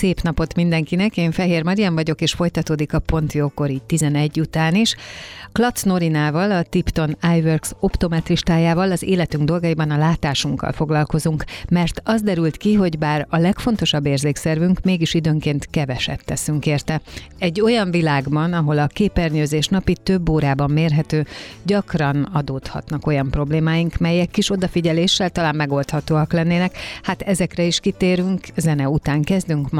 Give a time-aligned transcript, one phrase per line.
[0.00, 4.74] Szép napot mindenkinek, én Fehér Marian vagyok, és folytatódik a Pont Jókor így 11 után
[4.74, 4.94] is.
[5.52, 12.56] Klac Norinával, a Tipton iWorks optometristájával az életünk dolgaiban a látásunkkal foglalkozunk, mert az derült
[12.56, 17.00] ki, hogy bár a legfontosabb érzékszervünk, mégis időnként keveset teszünk érte.
[17.38, 21.26] Egy olyan világban, ahol a képernyőzés napi több órában mérhető,
[21.62, 26.76] gyakran adódhatnak olyan problémáink, melyek kis odafigyeléssel talán megoldhatóak lennének.
[27.02, 29.70] Hát ezekre is kitérünk, zene után kezdünk,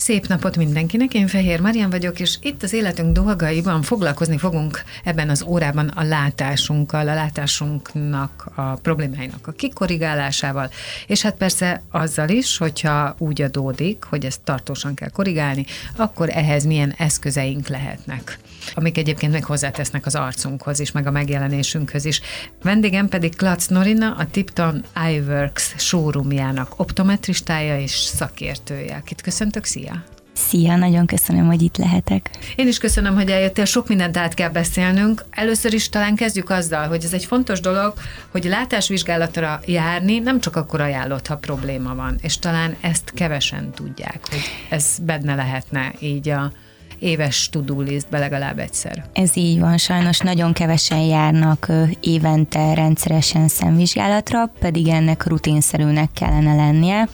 [0.00, 5.28] Szép napot mindenkinek, én Fehér Marian vagyok, és itt az életünk dolgaiban foglalkozni fogunk ebben
[5.28, 10.70] az órában a látásunkkal, a látásunknak a problémáinak a kikorrigálásával,
[11.06, 15.64] és hát persze azzal is, hogyha úgy adódik, hogy ezt tartósan kell korrigálni,
[15.96, 18.38] akkor ehhez milyen eszközeink lehetnek
[18.74, 22.20] amik egyébként meg hozzátesznek az arcunkhoz is, meg a megjelenésünkhöz is.
[22.62, 30.04] Vendégem pedig Klatz Norina, a Tipton iWorks showroomjának optometristája és szakértője, akit köszöntök, szia!
[30.48, 32.30] Szia, nagyon köszönöm, hogy itt lehetek.
[32.56, 35.24] Én is köszönöm, hogy eljöttél, sok mindent át kell beszélnünk.
[35.30, 37.94] Először is talán kezdjük azzal, hogy ez egy fontos dolog,
[38.30, 44.20] hogy látásvizsgálatra járni nem csak akkor ajánlott, ha probléma van, és talán ezt kevesen tudják,
[44.30, 46.52] hogy ez benne lehetne így a
[47.00, 49.04] éves to-do listbe legalább egyszer.
[49.12, 51.68] Ez így van, sajnos nagyon kevesen járnak
[52.00, 57.08] évente rendszeresen szemvizsgálatra, pedig ennek rutinszerűnek kellene lennie.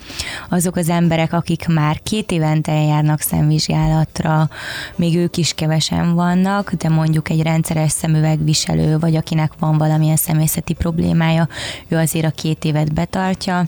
[0.48, 4.48] Azok az emberek, akik már két évente járnak szemvizsgálatra,
[4.96, 10.72] még ők is kevesen vannak, de mondjuk egy rendszeres szemüvegviselő, vagy akinek van valamilyen személyzeti
[10.72, 11.48] problémája,
[11.88, 13.66] ő azért a két évet betartja,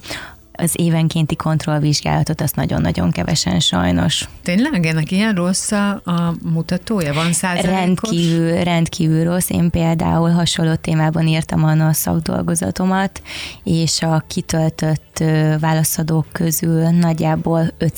[0.61, 4.29] az évenkénti kontrollvizsgálatot azt nagyon-nagyon kevesen sajnos.
[4.43, 7.15] Tényleg ennek ilyen rossz a mutatója?
[7.15, 7.71] Van százalékos?
[7.71, 9.51] Rendkívül, rendkívül rossz.
[9.51, 13.23] Én például hasonló témában írtam a szakdolgozatomat,
[13.65, 15.25] és a kitöltött
[15.61, 17.95] válaszadók közül nagyjából 5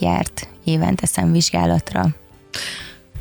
[0.00, 2.06] járt évente szemvizsgálatra.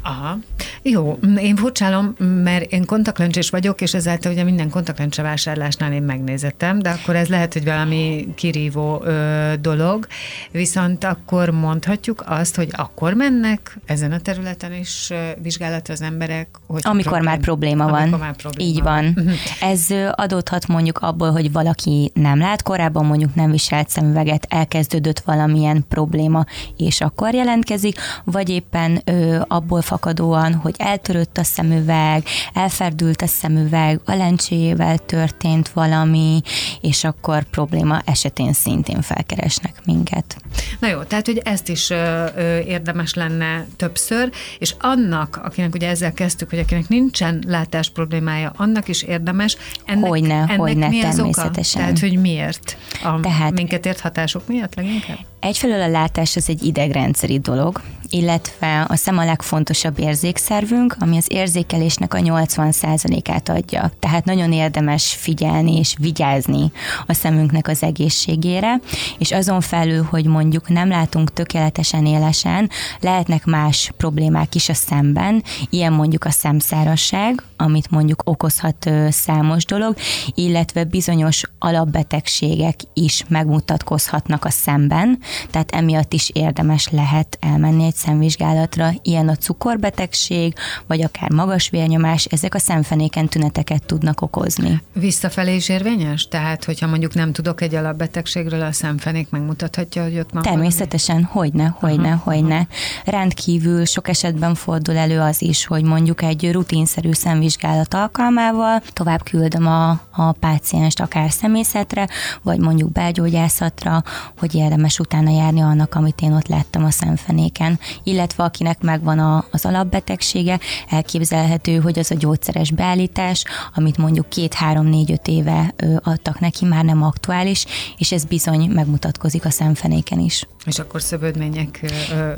[0.04, 0.38] Aha.
[0.82, 6.80] Jó, én furcsálom, mert én kontaktlencsés vagyok, és ezáltal ugye minden kontaktlencse vásárlásnál én megnézettem,
[6.80, 10.08] de akkor ez lehet, hogy valami kirívó ö, dolog,
[10.52, 16.82] viszont akkor mondhatjuk azt, hogy akkor mennek ezen a területen is vizsgálatra az emberek, hogy
[16.84, 18.02] amikor problém, már probléma van.
[18.02, 19.14] Amikor már probléma Így van.
[19.16, 19.24] van.
[19.26, 19.34] Mhm.
[19.60, 25.86] Ez adódhat mondjuk abból, hogy valaki nem lát, korábban mondjuk nem viselt szemüveget, elkezdődött valamilyen
[25.90, 26.46] probléma,
[26.78, 32.24] és akkor jelentkezik, vagy éppen ö, abból fakadóan, hogy eltörött a szemüveg,
[32.54, 36.42] elferdült a szemüveg, a lencséjével történt valami,
[36.82, 40.38] és akkor probléma esetén szintén felkeresnek minket.
[40.80, 45.88] Na jó, tehát hogy ezt is ö, ö, érdemes lenne többször, és annak, akinek ugye
[45.88, 49.58] ezzel kezdtük, hogy akinek nincsen látás problémája, annak is érdemes.
[49.86, 51.82] Ennek, hogyne, ennek hogyne, mi az természetesen.
[51.82, 51.92] Oka?
[51.92, 52.78] Tehát, hogy miért?
[53.04, 55.33] A Tehát, minket ért hatások miatt leginkább?
[55.44, 61.26] Egyfelől a látás az egy idegrendszeri dolog, illetve a szem a legfontosabb érzékszervünk, ami az
[61.28, 63.92] érzékelésnek a 80%-át adja.
[64.00, 66.72] Tehát nagyon érdemes figyelni és vigyázni
[67.08, 68.80] a szemünknek az egészségére,
[69.18, 72.70] és azon felül, hogy mondjuk nem látunk tökéletesen élesen,
[73.00, 79.96] lehetnek más problémák is a szemben, ilyen mondjuk a szemszárasság, amit mondjuk okozhat számos dolog,
[80.36, 85.20] illetve bizonyos alapbetegségek is megmutatkozhatnak a szemben,
[85.50, 88.92] tehát emiatt is érdemes lehet elmenni egy szemvizsgálatra.
[89.02, 90.54] Ilyen a cukorbetegség,
[90.88, 94.82] vagy akár magas vérnyomás, ezek a szemfenéken tüneteket tudnak okozni.
[94.94, 96.28] Visszafelé is érvényes?
[96.28, 101.52] Tehát, hogyha mondjuk nem tudok egy alapbetegségről, a szemfenék megmutathatja, hogy ott van Természetesen, valami?
[101.52, 102.56] hogyne, hogyne, aha, hogyne.
[102.56, 102.68] Aha.
[103.06, 109.68] Rendkívül sok esetben fordul elő az is, hogy mondjuk egy rutinszerű szemvizsgálat alkalmával tovább küldöm
[109.68, 112.08] a, a pácienst akár szemészetre,
[112.42, 114.04] vagy mondjuk belgyógyászatra,
[114.38, 117.80] hogy érdemes utána járni annak, amit én ott láttam a szemfenéken.
[118.04, 120.60] Illetve akinek megvan a, az alapbetegsége,
[120.90, 123.44] elképzelhető, hogy az a gyógyszeres beállítás,
[123.76, 125.74] amit mondjuk két-három-négy-öt éve
[126.04, 127.66] adtak neki, már nem aktuális,
[127.98, 130.48] és ez bizony megmutatkozik a szemfenéken is.
[130.66, 131.80] És akkor szövődmények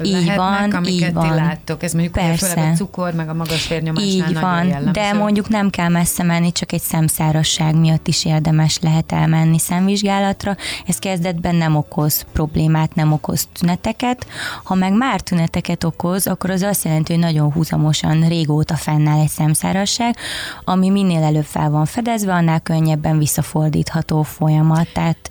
[0.03, 1.29] így lehetnek, van, amiket így van.
[1.29, 1.83] ti láttok.
[1.83, 2.47] Ez mondjuk Persze.
[2.47, 4.91] főleg a cukor, meg a magas vérnyomásnál Így nagyon van, jellemző.
[4.91, 10.55] de mondjuk nem kell messze menni, csak egy szemszárasság miatt is érdemes lehet elmenni szemvizsgálatra.
[10.85, 14.27] Ez kezdetben nem okoz problémát, nem okoz tüneteket.
[14.63, 19.29] Ha meg már tüneteket okoz, akkor az azt jelenti, hogy nagyon húzamosan régóta fennáll egy
[19.29, 20.15] szemszárasság,
[20.63, 24.87] ami minél előbb fel van fedezve, annál könnyebben visszafordítható folyamat.
[24.93, 25.29] Tehát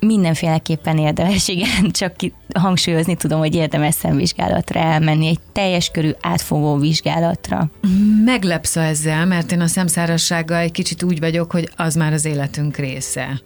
[0.00, 2.14] mindenféleképpen érdemes, igen, csak
[2.54, 7.70] hangsúlyozni tudom, hogy érdemes szemvizsgálatra elmenni, egy teljes körű átfogó vizsgálatra.
[8.24, 12.76] Meglepsz ezzel, mert én a szemszárassággal egy kicsit úgy vagyok, hogy az már az életünk
[12.76, 13.40] része.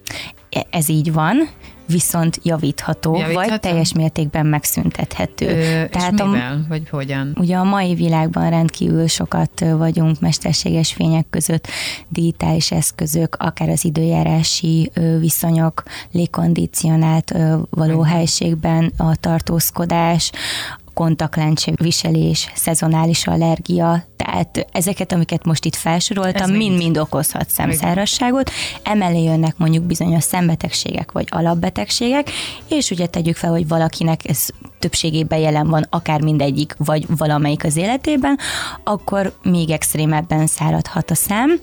[0.49, 1.49] E, ez így van,
[1.87, 3.49] viszont javítható, javítható?
[3.49, 5.47] vagy teljes mértékben megszüntethető.
[5.47, 7.35] Ö, Tehát és mivel, a, vagy hogyan?
[7.39, 11.67] Ugye a mai világban rendkívül sokat vagyunk mesterséges fények között,
[12.09, 17.33] digitális eszközök, akár az időjárási viszonyok, légkondicionált
[17.69, 20.31] való helységben a tartózkodás,
[20.95, 28.51] kontaktlencse viselés, szezonális allergia, tehát ezeket, amiket most itt felsoroltam, mind-mind okozhat szemszárasságot.
[28.83, 32.29] Emellé jönnek mondjuk bizonyos szembetegségek vagy alapbetegségek,
[32.67, 34.47] és ugye tegyük fel, hogy valakinek ez
[34.79, 38.37] többségében jelen van, akár mindegyik, vagy valamelyik az életében,
[38.83, 41.59] akkor még extrémebben száradhat a szem,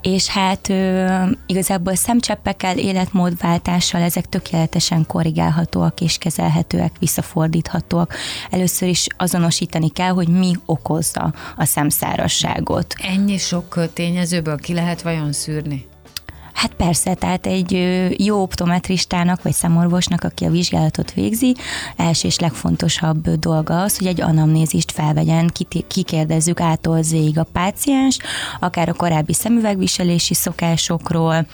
[0.00, 1.06] és hát ö,
[1.46, 8.14] igazából szemcseppekkel, életmódváltással ezek tökéletesen korrigálhatóak és kezelhetőek, visszafordíthatóak.
[8.50, 12.94] Először is azonosítani kell, hogy mi okozza a szemszárasságot.
[13.02, 15.86] Ennyi sok tényezőből ki lehet vajon szűrni?
[16.56, 17.72] Hát persze, tehát egy
[18.18, 21.56] jó optometristának vagy szemorvosnak, aki a vizsgálatot végzi,
[21.96, 25.50] első és legfontosabb dolga az, hogy egy anamnézist felvegyen,
[25.88, 28.18] kikérdezzük ától zéig a páciens,
[28.60, 31.46] akár a korábbi szemüvegviselési szokásokról,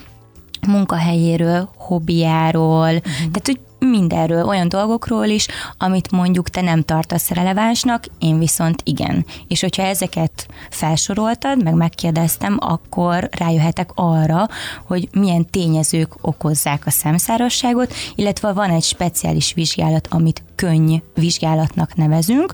[0.67, 3.01] munkahelyéről, hobbiáról, uh-huh.
[3.15, 5.47] tehát hogy mindenről, olyan dolgokról is,
[5.77, 9.25] amit mondjuk te nem tartasz relevánsnak, én viszont igen.
[9.47, 14.47] És hogyha ezeket felsoroltad, meg megkérdeztem, akkor rájöhetek arra,
[14.85, 22.53] hogy milyen tényezők okozzák a szemszárasságot, illetve van egy speciális vizsgálat, amit könny vizsgálatnak nevezünk.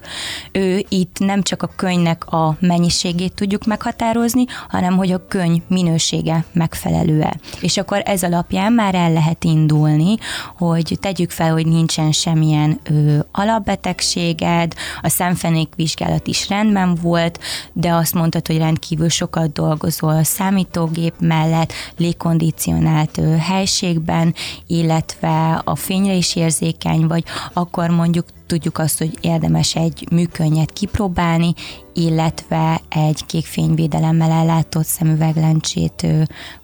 [0.51, 6.45] Ő itt nem csak a könyvnek a mennyiségét tudjuk meghatározni, hanem hogy a könyv minősége
[6.51, 7.39] megfelelő-e.
[7.61, 10.15] És akkor ez alapján már el lehet indulni,
[10.57, 17.39] hogy tegyük fel, hogy nincsen semmilyen ő, alapbetegséged, a szemfenék vizsgálat is rendben volt,
[17.73, 24.33] de azt mondtad, hogy rendkívül sokat dolgozol a számítógép mellett, légkondicionált ő, helységben,
[24.67, 27.23] illetve a fényre is érzékeny vagy,
[27.53, 31.53] akkor mondjuk tudjuk azt, hogy érdemes egy műkönnyet kipróbálni,
[31.93, 36.07] illetve egy kék fényvédelemmel ellátott szemüveglencsét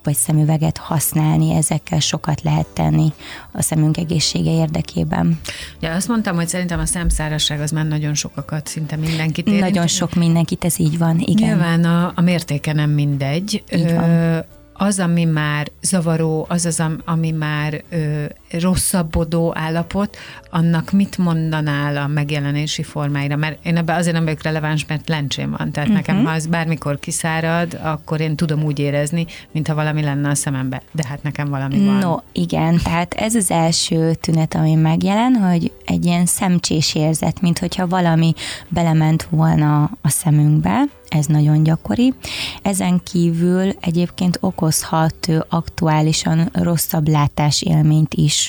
[0.04, 3.14] vagy szemüveget használni, ezekkel sokat lehet tenni
[3.52, 5.40] a szemünk egészsége érdekében.
[5.80, 9.62] Ja, azt mondtam, hogy szerintem a szemszárasság az már nagyon sokakat, szinte mindenkit érint.
[9.62, 11.48] Nagyon sok mindenkit, ez így van, igen.
[11.48, 13.64] Nyilván a, a mértéke nem mindegy.
[13.72, 14.44] Így van
[14.78, 18.26] az, ami már zavaró, az az, ami már ö,
[18.60, 20.18] rosszabbodó állapot,
[20.50, 23.36] annak mit mondanál a megjelenési formáira?
[23.36, 25.72] Mert én ebben azért nem vagyok releváns, mert lencsém van.
[25.72, 26.06] Tehát uh-huh.
[26.06, 30.82] nekem, ha az bármikor kiszárad, akkor én tudom úgy érezni, mintha valami lenne a szemembe.
[30.92, 31.96] De hát nekem valami van.
[31.96, 37.60] No, igen, tehát ez az első tünet, ami megjelen, hogy egy ilyen szemcsés érzet, mint
[37.60, 38.34] hogyha valami
[38.70, 42.14] belement volna a szemünkbe, ez nagyon gyakori.
[42.62, 48.45] Ezen kívül egyébként okozhat aktuálisan rosszabb látásélményt is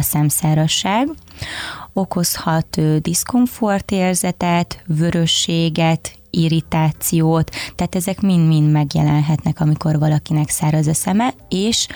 [0.00, 1.08] a szemszárasság.
[1.92, 11.86] Okozhat diszkomfortérzetet, vörösséget, irritációt, tehát ezek mind-mind megjelenhetnek, amikor valakinek száraz a szeme, és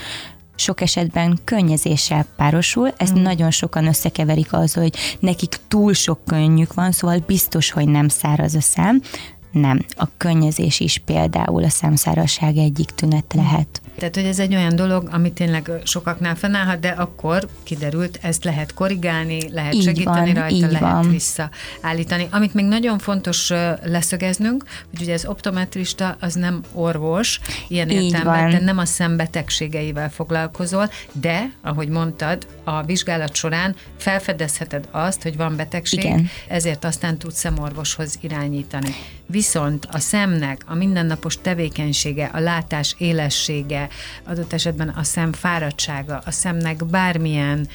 [0.56, 3.22] sok esetben könnyezéssel párosul, ezt mm.
[3.22, 8.54] nagyon sokan összekeverik az, hogy nekik túl sok könnyük van, szóval biztos, hogy nem száraz
[8.54, 9.02] a szem,
[9.50, 9.84] nem.
[9.90, 13.80] A könnyezés is például a szemszárasság egyik tünet lehet.
[13.98, 18.74] Tehát, hogy ez egy olyan dolog, ami tényleg sokaknál fennállhat, de akkor kiderült, ezt lehet
[18.74, 21.10] korrigálni, lehet Így segíteni van, rajta, lehet van.
[21.10, 22.28] visszaállítani.
[22.30, 28.42] Amit még nagyon fontos leszögeznünk, hogy ugye az optometrista az nem orvos, ilyen Így értelemben,
[28.42, 28.58] van.
[28.58, 35.56] te nem a szembetegségeivel foglalkozol, de, ahogy mondtad, a vizsgálat során felfedezheted azt, hogy van
[35.56, 36.28] betegség, Igen.
[36.48, 38.94] ezért aztán tudsz szemorvoshoz irányítani.
[39.26, 43.83] Viszont a szemnek a mindennapos tevékenysége, a látás élessége,
[44.24, 47.68] adott esetben a szem fáradtsága, a szemnek bármilyen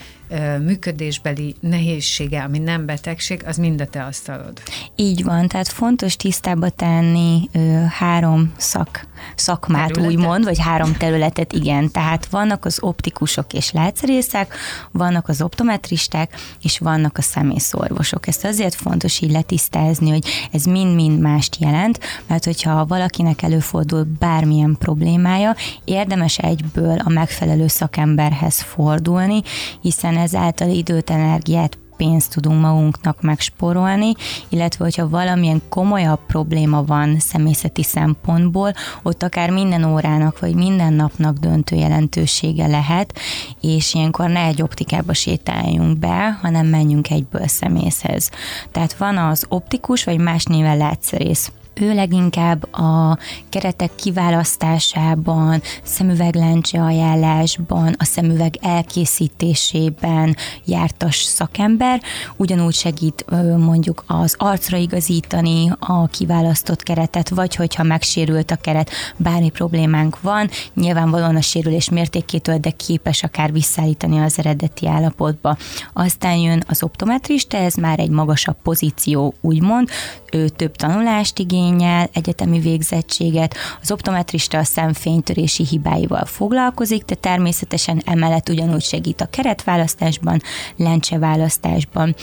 [0.62, 4.62] működésbeli nehézsége, ami nem betegség, az mind a te asztalod.
[4.96, 10.18] Így van, tehát fontos tisztába tenni ö, három szak, szakmát Területet?
[10.18, 11.92] úgymond, vagy három területet, igen.
[11.92, 14.56] Tehát vannak az optikusok és látszerészek,
[14.92, 18.28] vannak az optometristák, és vannak a szemészorvosok.
[18.28, 24.76] Ezt azért fontos így letisztázni, hogy ez mind-mind mást jelent, mert hogyha valakinek előfordul bármilyen
[24.80, 29.42] problémája, érdemes egyből a megfelelő szakemberhez fordulni,
[29.82, 34.14] hiszen ezáltal időt, energiát, pénzt tudunk magunknak megsporolni,
[34.50, 38.74] illetve hogyha valamilyen komolyabb probléma van személyzeti szempontból,
[39.04, 43.20] ott akár minden órának vagy minden napnak döntő jelentősége lehet,
[43.62, 48.30] és ilyenkor ne egy optikába sétáljunk be, hanem menjünk egyből szemészhez.
[48.72, 53.18] Tehát van az optikus, vagy más néven látszerész ő leginkább a
[53.50, 62.02] keretek kiválasztásában, szemüveglencse ajánlásban, a szemüveg elkészítésében jártas szakember,
[62.36, 63.26] ugyanúgy segít
[63.58, 70.50] mondjuk az arcra igazítani a kiválasztott keretet, vagy hogyha megsérült a keret, bármi problémánk van,
[70.74, 75.58] nyilvánvalóan a sérülés mértékétől, de képes akár visszaállítani az eredeti állapotba.
[75.94, 79.90] Aztán jön az optometrista, ez már egy magasabb pozíció, úgymond,
[80.32, 88.50] ő több tanulást igényel, egyetemi végzettséget, az optometrista a szemfénytörési hibáival foglalkozik, de természetesen emellett
[88.50, 90.42] ugyanúgy segít a keretválasztásban,
[90.76, 92.16] lencseválasztásban,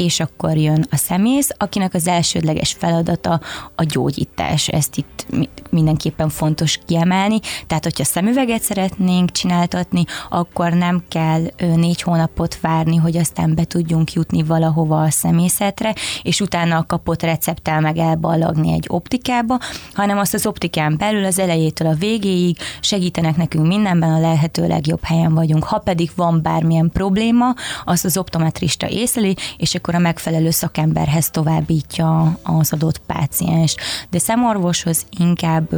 [0.00, 3.40] és akkor jön a szemész, akinek az elsődleges feladata
[3.74, 4.68] a gyógyítás.
[4.68, 7.40] Ezt itt mi- mindenképpen fontos kiemelni.
[7.66, 14.12] Tehát, hogyha szemüveget szeretnénk csináltatni, akkor nem kell négy hónapot várni, hogy aztán be tudjunk
[14.12, 19.58] jutni valahova a szemészetre, és utána a kapott recepttel meg elballagni egy optikába,
[19.94, 25.04] hanem azt az optikán belül az elejétől a végéig segítenek nekünk mindenben, a lehető legjobb
[25.04, 25.64] helyen vagyunk.
[25.64, 27.54] Ha pedig van bármilyen probléma,
[27.84, 33.76] azt az optometrista észleli, és akkor a megfelelő szakemberhez továbbítja az adott páciens.
[34.10, 35.68] De szemorvoshoz inkább,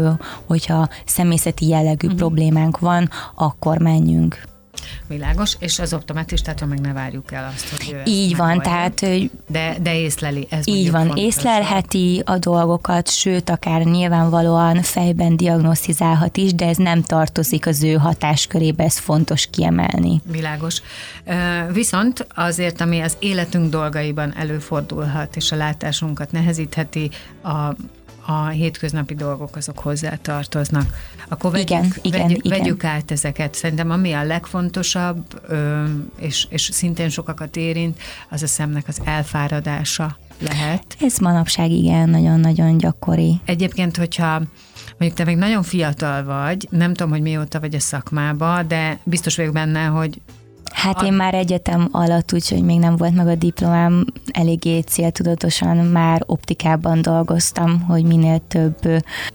[0.47, 2.21] hogyha szemészeti jellegű uh-huh.
[2.21, 4.51] problémánk van, akkor menjünk.
[5.06, 8.72] Világos, és az optometristától meg ne várjuk el azt, hogy ő ezt Így van, megoldja.
[8.72, 11.25] tehát hogy De, de észleli, ez így van, fontos.
[11.25, 17.94] észlelheti a dolgokat, sőt, akár nyilvánvalóan fejben diagnosztizálhat is, de ez nem tartozik az ő
[17.94, 20.20] hatáskörébe, ez fontos kiemelni.
[20.25, 20.82] Világos.
[21.72, 27.11] Viszont azért, ami az életünk dolgaiban előfordulhat, és a látásunkat nehezítheti,
[27.42, 27.75] a
[28.26, 30.97] a hétköznapi dolgok azok hozzá tartoznak.
[31.29, 32.59] Akkor vegyük, Igen, igen, vegyük, igen.
[32.59, 33.55] vegyük át ezeket.
[33.55, 35.25] Szerintem ami a legfontosabb,
[36.17, 37.99] és, és szintén sokakat érint,
[38.31, 40.97] az a szemnek az elfáradása lehet.
[41.00, 43.41] Ez manapság igen, nagyon-nagyon gyakori.
[43.45, 44.43] Egyébként, hogyha
[44.99, 49.37] mondjuk te még nagyon fiatal vagy, nem tudom, hogy mióta vagy a szakmába, de biztos
[49.37, 50.21] vagyok benne, hogy
[50.82, 56.22] Hát én már egyetem alatt, úgyhogy még nem volt meg a diplomám, eléggé céltudatosan már
[56.26, 58.76] optikában dolgoztam, hogy minél több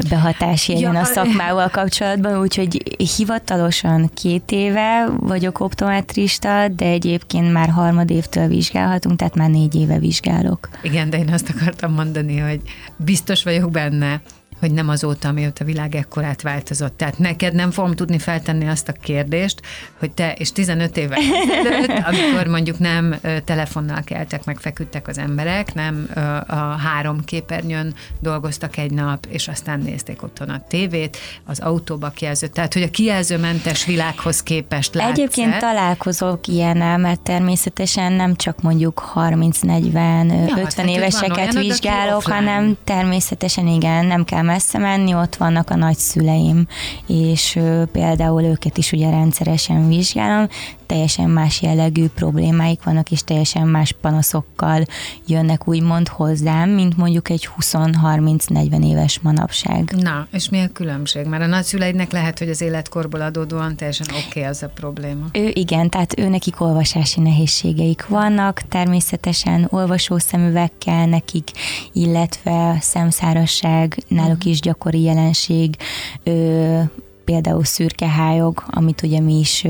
[0.09, 7.69] behatás érjen Ja, a szakmával kapcsolatban, úgyhogy hivatalosan két éve vagyok optometrista, de egyébként már
[7.69, 10.69] harmadévtől vizsgálhatunk, tehát már négy éve vizsgálok.
[10.81, 12.61] Igen, de én azt akartam mondani, hogy
[12.95, 14.21] biztos vagyok benne,
[14.59, 16.97] hogy nem azóta, amióta a világ ekkorát változott.
[16.97, 19.61] Tehát neked nem fogom tudni feltenni azt a kérdést,
[19.99, 21.17] hogy te, és 15 éve
[21.59, 26.09] ezelőtt, amikor mondjuk nem telefonnal keltek, meg feküdtek az emberek, nem
[26.47, 32.47] a három képernyőn dolgoztak egy nap, és aztán nézték otthon a tévét, az autóba kijelző,
[32.47, 39.11] tehát hogy a kijelzőmentes világhoz képest látsz Egyébként találkozok ilyennel, mert természetesen nem csak mondjuk
[39.15, 44.77] 30-40, Ja, 50 tehát, hogy van éveseket olyan, vizsgálok, hanem természetesen igen, nem kell messze
[44.77, 46.67] menni, ott vannak a nagyszüleim,
[47.07, 47.59] és
[47.91, 50.47] például őket is ugye rendszeresen vizsgálom,
[50.87, 54.85] teljesen más jellegű problémáik vannak, és teljesen más panaszokkal
[55.27, 59.93] jönnek úgymond hozzám, mint mondjuk egy 20-30-40 éves manapság.
[60.01, 61.25] Na, és mi a különbség?
[61.25, 65.25] Mert a nagyszüleidnek lehet, hogy az életkorból adódóan teljesen oké okay az a probléma.
[65.31, 71.51] Ő igen, tehát ő nekik olvasási nehézségeik vannak, természetesen olvasó szemüvekkel nekik,
[71.93, 75.75] illetve szemszárasság náluk is gyakori jelenség,
[76.23, 76.81] ö,
[77.27, 79.65] például szürkehályog, amit ugye mi is,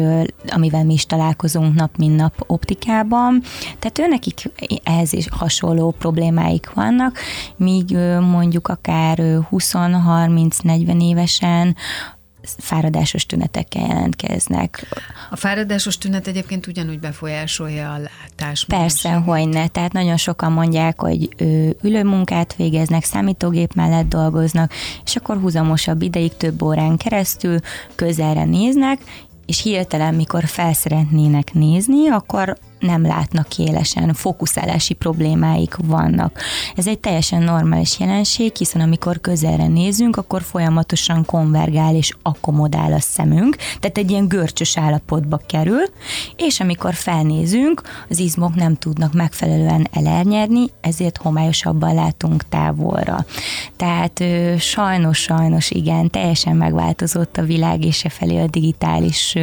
[0.48, 3.42] amivel mi is találkozunk nap, mint nap optikában.
[3.80, 4.52] Tehát ő nekik
[4.84, 7.18] ehhez is hasonló problémáik vannak,
[7.56, 9.18] míg mondjuk akár
[9.52, 11.76] 20-30-40 évesen
[12.58, 14.88] fáradásos tünetekkel jelentkeznek.
[15.30, 18.66] A fáradásos tünet egyébként ugyanúgy befolyásolja a látás.
[18.66, 19.68] Persze, hogy ne.
[19.68, 21.30] Tehát nagyon sokan mondják, hogy
[21.82, 24.72] ülő munkát végeznek, számítógép mellett dolgoznak,
[25.04, 27.60] és akkor húzamosabb ideig, több órán keresztül
[27.96, 29.00] közelre néznek,
[29.46, 36.40] és hirtelen, mikor felszeretnének nézni, akkor nem látnak élesen, fókuszálási problémáik vannak.
[36.76, 43.00] Ez egy teljesen normális jelenség, hiszen amikor közelre nézünk, akkor folyamatosan konvergál és akkomodál a
[43.00, 45.84] szemünk, tehát egy ilyen görcsös állapotba kerül,
[46.36, 53.26] és amikor felnézünk, az izmok nem tudnak megfelelően elernyedni, ezért homályosabban látunk távolra.
[53.76, 54.24] Tehát
[54.60, 59.36] sajnos, sajnos igen, teljesen megváltozott a világ, és e felé a digitális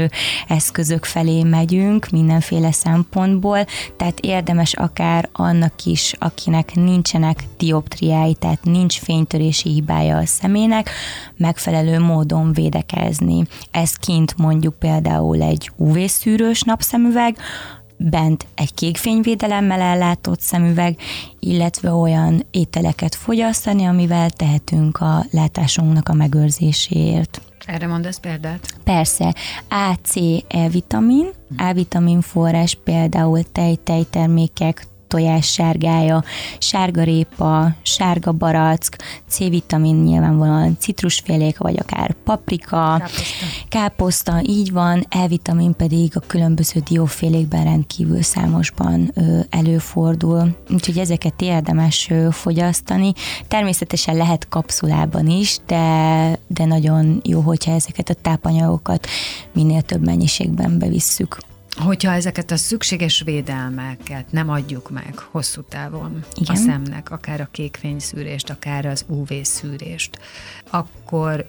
[0.49, 3.67] eszközök felé megyünk mindenféle szempont szempontból,
[3.97, 10.91] tehát érdemes akár annak is, akinek nincsenek dioptriái, tehát nincs fénytörési hibája a szemének,
[11.37, 13.47] megfelelő módon védekezni.
[13.71, 17.37] Ez kint mondjuk például egy UV-szűrős napszemüveg,
[17.97, 20.97] bent egy kékfényvédelemmel ellátott szemüveg,
[21.41, 27.41] illetve olyan ételeket fogyasztani, amivel tehetünk a látásunknak a megőrzéséért.
[27.67, 28.75] Erre mondasz példát?
[28.85, 29.35] Persze.
[29.69, 29.99] A,
[30.49, 36.25] E vitamin, A-vitamin forrás például tej, tejtermékek, tojás sárgája,
[36.59, 38.97] sárgarépa, sárga barack,
[39.29, 47.65] C-vitamin nyilvánvalóan citrusfélék, vagy akár paprika, káposzta, káposzta így van, E-vitamin pedig a különböző diófélékben
[47.65, 49.13] rendkívül számosban
[49.51, 53.13] előfordul, úgyhogy ezeket érdemes fogyasztani.
[53.49, 59.07] Természetesen lehet kapszulában is, de, de nagyon jó, hogyha ezeket a tápanyagokat
[59.53, 61.39] minél több mennyiségben bevisszük
[61.77, 66.55] hogyha ezeket a szükséges védelmeket nem adjuk meg hosszú távon Igen.
[66.55, 70.19] a szemnek, akár a kékfényszűrést, akár az UV-szűrést,
[70.71, 71.47] akkor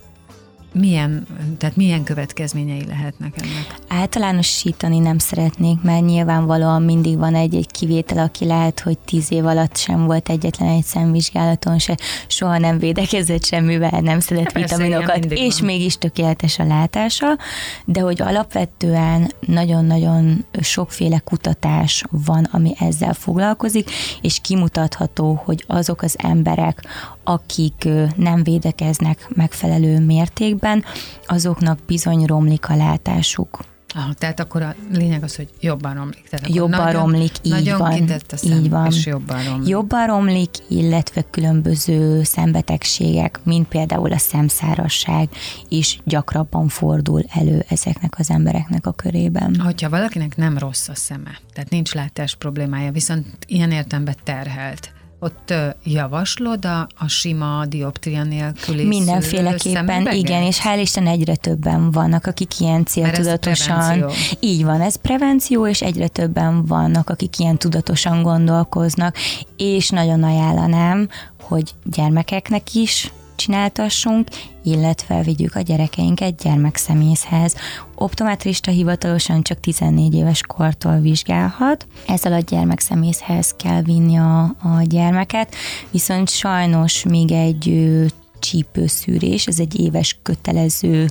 [0.79, 1.27] milyen,
[1.57, 3.75] tehát milyen következményei lehetnek ennek?
[3.87, 9.77] Általánosítani nem szeretnék, mert nyilvánvalóan mindig van egy-egy kivétel, aki lehet, hogy tíz év alatt
[9.77, 15.59] sem volt egyetlen egy szemvizsgálaton se, soha nem védekezett semmivel, nem szedett Persze, vitaminokat, és
[15.59, 15.65] van.
[15.65, 17.37] mégis tökéletes a látása,
[17.85, 23.89] de hogy alapvetően nagyon-nagyon sokféle kutatás van, ami ezzel foglalkozik,
[24.21, 26.81] és kimutatható, hogy azok az emberek,
[27.25, 30.83] akik nem védekeznek megfelelő mértékben,
[31.25, 33.59] azoknak bizony romlik a látásuk.
[33.97, 36.27] Ah, tehát akkor a lényeg az, hogy jobban romlik.
[36.29, 37.93] Tehát jobban nagyon, romlik, így nagyon van.
[37.93, 38.85] Kitett a szem, így van.
[38.85, 39.67] És jobban romlik.
[39.69, 45.29] Jobban romlik, illetve különböző szembetegségek, mint például a szemszárasság
[45.67, 49.59] is gyakrabban fordul elő ezeknek az embereknek a körében.
[49.59, 54.93] Hogyha valakinek nem rossz a szeme, tehát nincs látás problémája, viszont ilyen értemben terhelt,
[55.25, 62.27] ott javaslod a, a sima dioptria nélküli Mindenféleképpen, igen, és hál' Isten egyre többen vannak,
[62.27, 64.05] akik ilyen céltudatosan...
[64.39, 69.15] Így van, ez prevenció, és egyre többen vannak, akik ilyen tudatosan gondolkoznak,
[69.57, 71.09] és nagyon ajánlanám,
[71.41, 74.27] hogy gyermekeknek is csináltassunk,
[74.63, 77.55] illetve vigyük a gyerekeinket gyermekszemészhez.
[77.95, 85.55] Optometrista hivatalosan csak 14 éves kortól vizsgálhat, ez alatt gyermekszemészhez kell vinni a, a gyermeket,
[85.91, 87.95] viszont sajnos még egy
[88.39, 91.07] csípőszűrés, ez egy éves kötelező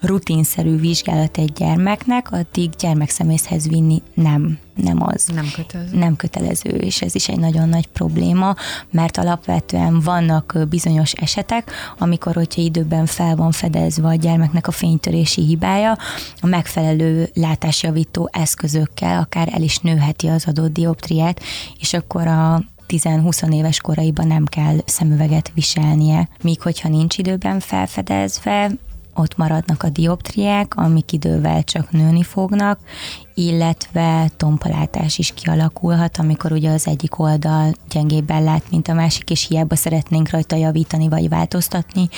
[0.00, 5.26] rutinszerű vizsgálat egy gyermeknek, addig gyermekszemészhez vinni nem, nem az.
[5.34, 5.98] Nem kötelező.
[5.98, 8.54] Nem kötelező, és ez is egy nagyon nagy probléma,
[8.90, 15.44] mert alapvetően vannak bizonyos esetek, amikor, hogyha időben fel van fedezve a gyermeknek a fénytörési
[15.44, 15.98] hibája,
[16.40, 21.40] a megfelelő látásjavító eszközökkel akár el is nőheti az adott dioptriát,
[21.78, 26.28] és akkor a 10-20 éves koraiban nem kell szemüveget viselnie.
[26.42, 28.70] Míg hogyha nincs időben felfedezve,
[29.20, 32.80] ott maradnak a dioptriák, amik idővel csak nőni fognak,
[33.34, 39.46] illetve tompalátás is kialakulhat, amikor ugye az egyik oldal gyengébben lát, mint a másik, és
[39.46, 42.08] hiába szeretnénk rajta javítani vagy változtatni,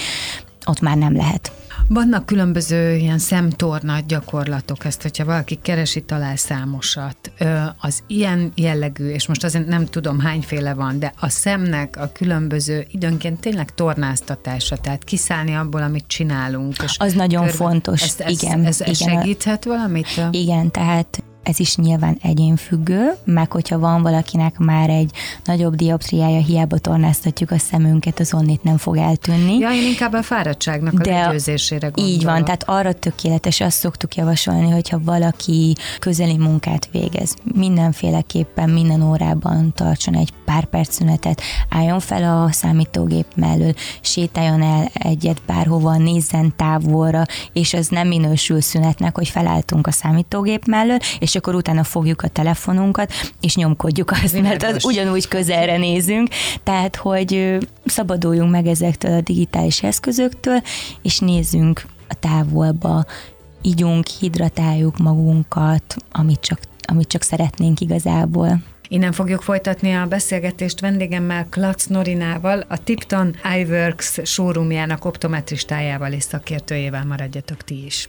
[0.66, 1.52] ott már nem lehet.
[1.88, 7.32] Vannak különböző ilyen szemtorna gyakorlatok, ezt, hogyha valaki keresi, talál számosat.
[7.80, 12.86] Az ilyen jellegű, és most azért nem tudom hányféle van, de a szemnek a különböző
[12.90, 16.74] időnként tényleg tornáztatása, tehát kiszállni abból, amit csinálunk.
[16.82, 18.64] És az nagyon körbe, fontos, ezt, igen.
[18.64, 19.20] Ez, ez igen.
[19.20, 20.20] segíthet valamit?
[20.30, 25.10] Igen, tehát ez is nyilván egyénfüggő, meg hogyha van valakinek már egy
[25.44, 29.58] nagyobb dioptriája, hiába tornáztatjuk a szemünket, az onnét nem fog eltűnni.
[29.58, 32.10] Ja, én inkább a fáradtságnak a De legyőzésére gondolok.
[32.10, 39.02] Így van, tehát arra tökéletes, azt szoktuk javasolni, hogyha valaki közeli munkát végez, mindenféleképpen minden
[39.02, 45.96] órában tartson egy pár perc szünetet, álljon fel a számítógép mellől, sétáljon el egyet bárhova,
[45.96, 51.84] nézzen távolra, és az nem minősül szünetnek, hogy felálltunk a számítógép mellől, és akkor utána
[51.84, 56.28] fogjuk a telefonunkat, és nyomkodjuk azt, mert az ugyanúgy közelre nézünk,
[56.62, 60.60] tehát hogy szabaduljunk meg ezektől a digitális eszközöktől,
[61.02, 63.04] és nézzünk a távolba,
[63.62, 68.62] ígyunk, hidratáljuk magunkat, amit csak, amit csak szeretnénk igazából.
[68.88, 77.04] Innen fogjuk folytatni a beszélgetést vendégemmel, Klac Norinával, a Tipton iWorks showroomjának optometristájával és szakértőjével
[77.04, 78.08] maradjatok ti is.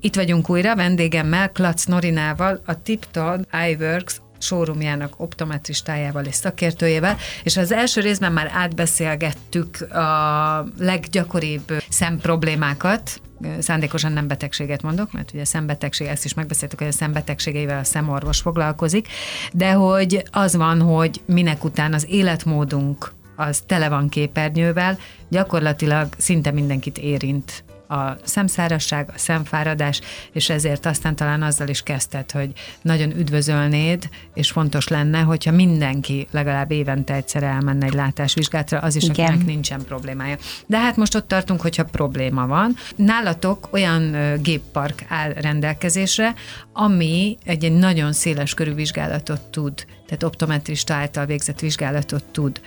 [0.00, 7.72] Itt vagyunk újra vendégemmel, Klac Norinával, a Tipton iWorks showroomjának optometristájával és szakértőjével, és az
[7.72, 13.20] első részben már átbeszélgettük a leggyakoribb szemproblémákat,
[13.58, 17.84] szándékosan nem betegséget mondok, mert ugye a szembetegség, ezt is megbeszéltük, hogy a szembetegségeivel a
[17.84, 19.08] szemorvos foglalkozik,
[19.52, 26.50] de hogy az van, hogy minek után az életmódunk az tele van képernyővel, gyakorlatilag szinte
[26.50, 30.00] mindenkit érint a szemszárasság, a szemfáradás,
[30.32, 36.26] és ezért aztán talán azzal is kezdted, hogy nagyon üdvözölnéd, és fontos lenne, hogyha mindenki
[36.30, 39.26] legalább évente egyszer elmenne egy látásvizsgálatra, az is, Igen.
[39.26, 40.36] akinek nincsen problémája.
[40.66, 42.76] De hát most ott tartunk, hogyha probléma van.
[42.96, 46.34] Nálatok olyan géppark áll rendelkezésre,
[46.72, 52.60] ami egy, egy nagyon széles körű vizsgálatot tud, tehát optometrista által végzett vizsgálatot tud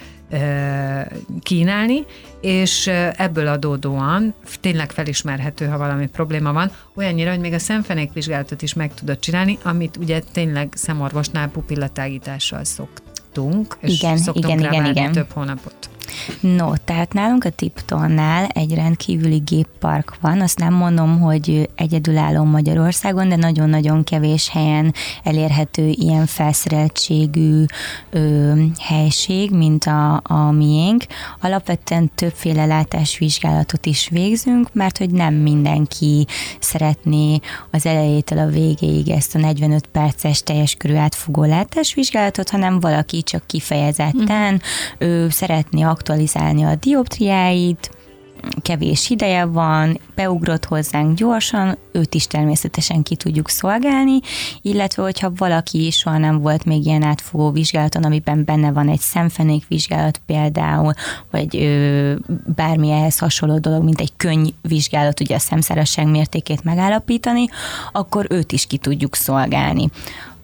[1.41, 2.05] kínálni,
[2.41, 8.61] és ebből adódóan tényleg felismerhető, ha valami probléma van, olyannyira, hogy még a szemfenék vizsgálatot
[8.61, 14.71] is meg tudod csinálni, amit ugye tényleg szemorvosnál pupillatágítással szoktunk, és Igen, szoktunk igen, rá
[14.71, 15.11] igen, igen.
[15.11, 15.90] több hónapot.
[16.39, 23.29] No, tehát nálunk a Tiptonnál egy rendkívüli géppark van, azt nem mondom, hogy egyedülálló Magyarországon,
[23.29, 24.93] de nagyon-nagyon kevés helyen
[25.23, 27.65] elérhető ilyen felszereltségű
[28.09, 31.03] ö, helység, mint a, a miénk.
[31.41, 36.27] Alapvetően többféle látásvizsgálatot is végzünk, mert hogy nem mindenki
[36.59, 37.39] szeretné
[37.71, 43.47] az elejétől a végéig ezt a 45 perces teljes körű átfogó látásvizsgálatot, hanem valaki csak
[43.47, 44.61] kifejezetten
[44.97, 47.89] ő szeretné aktualizálni a dioptriáit,
[48.61, 54.19] kevés ideje van, beugrott hozzánk gyorsan, őt is természetesen ki tudjuk szolgálni,
[54.61, 58.99] illetve hogyha valaki is soha nem volt még ilyen átfogó vizsgálaton, amiben benne van egy
[58.99, 60.93] szemfenék vizsgálat például,
[61.31, 62.13] vagy ö,
[62.55, 67.45] bármi ehhez hasonló dolog, mint egy könyvvizsgálat, ugye a szemszárasság mértékét megállapítani,
[67.91, 69.89] akkor őt is ki tudjuk szolgálni.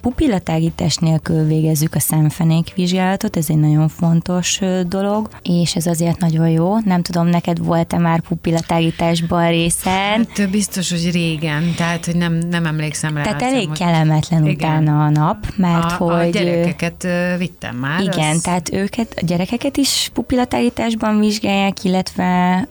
[0.07, 6.49] Pupillatágítás nélkül végezzük a szemfenék vizsgálatot, ez egy nagyon fontos dolog, és ez azért nagyon
[6.49, 6.77] jó.
[6.79, 9.91] Nem tudom, neked volt-e már pupillatágításban részed?
[9.91, 13.23] Hát biztos, hogy régen, tehát hogy nem, nem emlékszem rá.
[13.23, 14.55] Tehát elég hogy- kellemetlen Igen.
[14.55, 16.13] utána a nap, mert a, hogy...
[16.13, 18.01] a gyerekeket vittem már.
[18.01, 22.67] Igen, az- tehát őket, a gyerekeket is pupillatágításban vizsgálják, illetve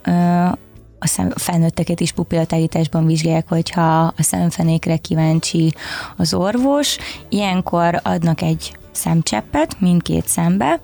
[0.99, 5.75] a szem, a felnőtteket is pupillatágításban vizsgálják, hogyha a szemfenékre kíváncsi
[6.17, 6.97] az orvos.
[7.29, 10.81] Ilyenkor adnak egy szemcseppet mindkét szembe,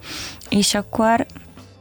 [0.48, 1.26] és akkor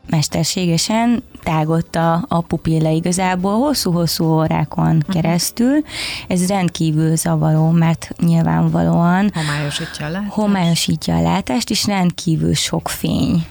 [0.09, 5.83] mesterségesen tágott a, a pupilla igazából hosszú-hosszú órákon keresztül.
[6.27, 10.25] Ez rendkívül zavaró, mert nyilvánvalóan Homályosítja le.
[10.29, 13.45] homályosítja a látást, és rendkívül sok fény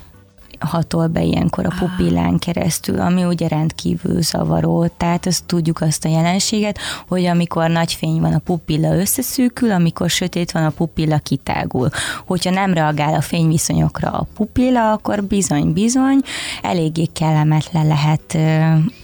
[0.61, 4.87] hatol be ilyenkor a pupillán keresztül, ami ugye rendkívül zavaró.
[4.97, 10.11] Tehát azt tudjuk azt a jelenséget, hogy amikor nagy fény van, a pupilla összeszűkül, amikor
[10.11, 11.89] sötét van, a pupilla kitágul.
[12.27, 16.21] Hogyha nem reagál a fényviszonyokra a pupilla, akkor bizony-bizony
[16.63, 18.37] eléggé kellemetlen lehet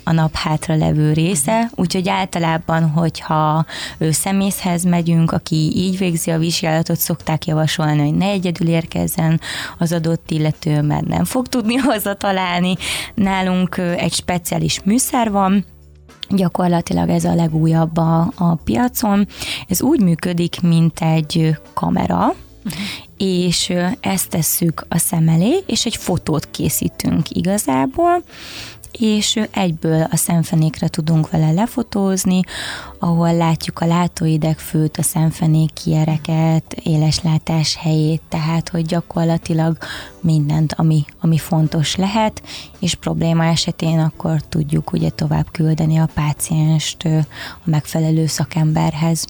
[0.09, 3.65] a nap hátra levő része, úgyhogy általában, hogyha
[4.11, 9.41] szemészhez megyünk, aki így végzi a vizsgálatot, szokták javasolni, hogy ne egyedül érkezzen
[9.79, 12.77] az adott illető, mert nem fog tudni hazatalálni.
[13.15, 15.65] Nálunk ö, egy speciális műszer van,
[16.29, 19.27] Gyakorlatilag ez a legújabb a, a piacon.
[19.69, 22.35] Ez úgy működik, mint egy kamera,
[23.17, 28.23] és ezt tesszük a szem elé, és egy fotót készítünk igazából,
[28.99, 32.41] és egyből a szemfenékre tudunk vele lefotózni,
[32.99, 39.77] ahol látjuk a látóidegfőt, a szemfenék kiereket, éleslátás helyét, tehát hogy gyakorlatilag
[40.21, 42.43] mindent, ami, ami fontos lehet,
[42.79, 49.27] és probléma esetén akkor tudjuk ugye tovább küldeni a pácienst a megfelelő szakemberhez.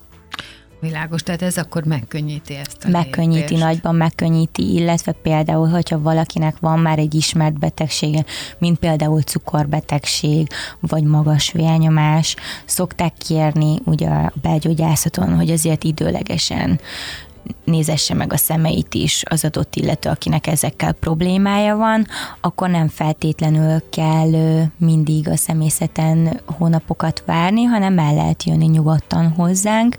[0.80, 3.62] Világos, tehát ez akkor megkönnyíti ezt a Megkönnyíti, lépést.
[3.62, 8.24] nagyban megkönnyíti, illetve például, hogyha valakinek van már egy ismert betegsége,
[8.58, 10.48] mint például cukorbetegség,
[10.80, 16.80] vagy magas vérnyomás, szokták kérni ugye a belgyógyászaton, hogy azért időlegesen
[17.64, 22.06] nézesse meg a szemeit is az adott illető, akinek ezekkel problémája van,
[22.40, 24.30] akkor nem feltétlenül kell
[24.76, 29.96] mindig a személyzeten hónapokat várni, hanem el lehet jönni nyugodtan hozzánk,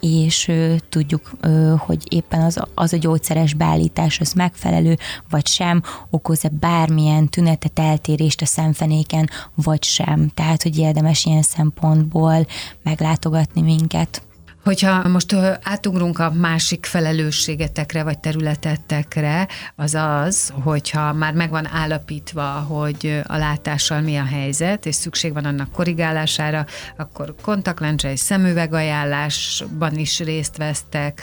[0.00, 0.52] és
[0.88, 1.30] tudjuk,
[1.78, 4.98] hogy éppen az, az a gyógyszeres beállítás az megfelelő,
[5.30, 10.28] vagy sem, okoz-e bármilyen tünetet, eltérést a szemfenéken, vagy sem.
[10.34, 12.46] Tehát, hogy érdemes ilyen szempontból
[12.82, 14.22] meglátogatni minket.
[14.64, 22.42] Hogyha most átugrunk a másik felelősségetekre vagy területetekre, az az, hogyha már meg van állapítva,
[22.42, 29.96] hogy a látással mi a helyzet, és szükség van annak korrigálására, akkor kontaktlencse és szemüvegajánlásban
[29.96, 31.20] is részt vesztek,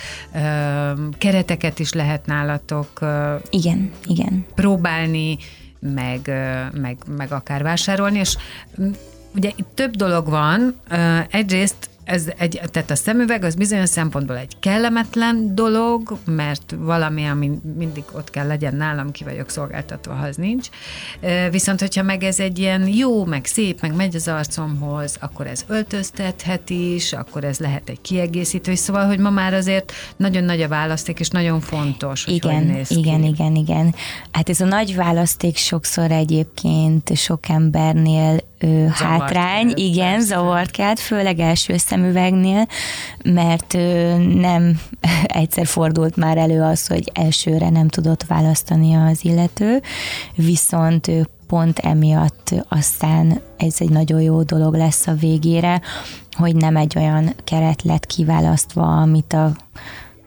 [1.17, 2.99] kereteket is lehet nálatok
[3.49, 4.45] igen, igen.
[4.55, 5.37] próbálni,
[5.79, 6.31] meg,
[6.73, 8.37] meg, meg akár vásárolni, és
[9.35, 10.75] ugye itt több dolog van.
[11.29, 17.51] Egyrészt ez egy, tehát a szemüveg az bizonyos szempontból egy kellemetlen dolog, mert valami, ami
[17.77, 20.67] mindig ott kell legyen nálam, ki vagyok szolgáltatva, ha az nincs.
[21.51, 25.65] Viszont, hogyha meg ez egy ilyen jó, meg szép, meg megy az arcomhoz, akkor ez
[25.67, 30.67] öltöztethet is, akkor ez lehet egy kiegészítő, szóval, hogy ma már azért nagyon nagy a
[30.67, 33.27] választék, és nagyon fontos, hogy igen, hogy néz igen, ki.
[33.27, 33.95] igen, igen.
[34.31, 40.25] Hát ez a nagy választék sokszor egyébként sok embernél ö, hátrány, kelt, igen, persze.
[40.25, 42.67] zavart kelt, főleg első szemüvegnél,
[43.23, 44.79] mert ö, nem
[45.23, 49.81] egyszer fordult már elő az, hogy elsőre nem tudott választani az illető,
[50.35, 51.21] viszont ö,
[51.51, 55.81] pont emiatt aztán ez egy nagyon jó dolog lesz a végére,
[56.31, 59.51] hogy nem egy olyan keret lett kiválasztva, amit a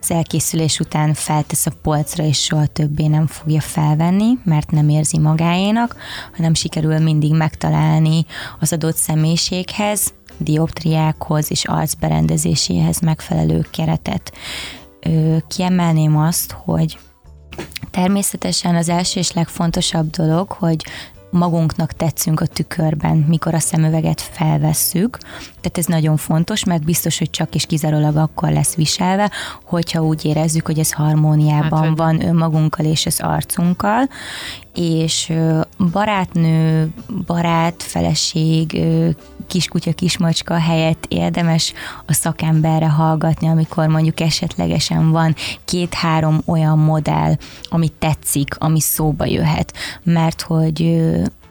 [0.04, 5.18] az elkészülés után feltesz a polcra, és soha többé nem fogja felvenni, mert nem érzi
[5.18, 5.96] magáénak,
[6.36, 8.26] hanem sikerül mindig megtalálni
[8.60, 14.32] az adott személyiséghez, dioptriákhoz és arcberendezéséhez megfelelő keretet.
[15.48, 16.98] Kiemelném azt, hogy
[17.90, 20.84] természetesen az első és legfontosabb dolog, hogy
[21.34, 25.18] magunknak tetszünk a tükörben, mikor a szemüveget felvesszük.
[25.60, 29.30] Tehát ez nagyon fontos, mert biztos, hogy csak és kizárólag akkor lesz viselve,
[29.64, 34.08] hogyha úgy érezzük, hogy ez harmóniában hát, van önmagunkkal és az arcunkkal,
[34.74, 35.32] és
[35.92, 36.88] barátnő,
[37.26, 38.80] barát, feleség,
[39.46, 41.72] kiskutya, kismacska helyett érdemes
[42.06, 45.34] a szakemberre hallgatni, amikor mondjuk esetlegesen van
[45.64, 50.80] két-három olyan modell, ami tetszik, ami szóba jöhet, mert hogy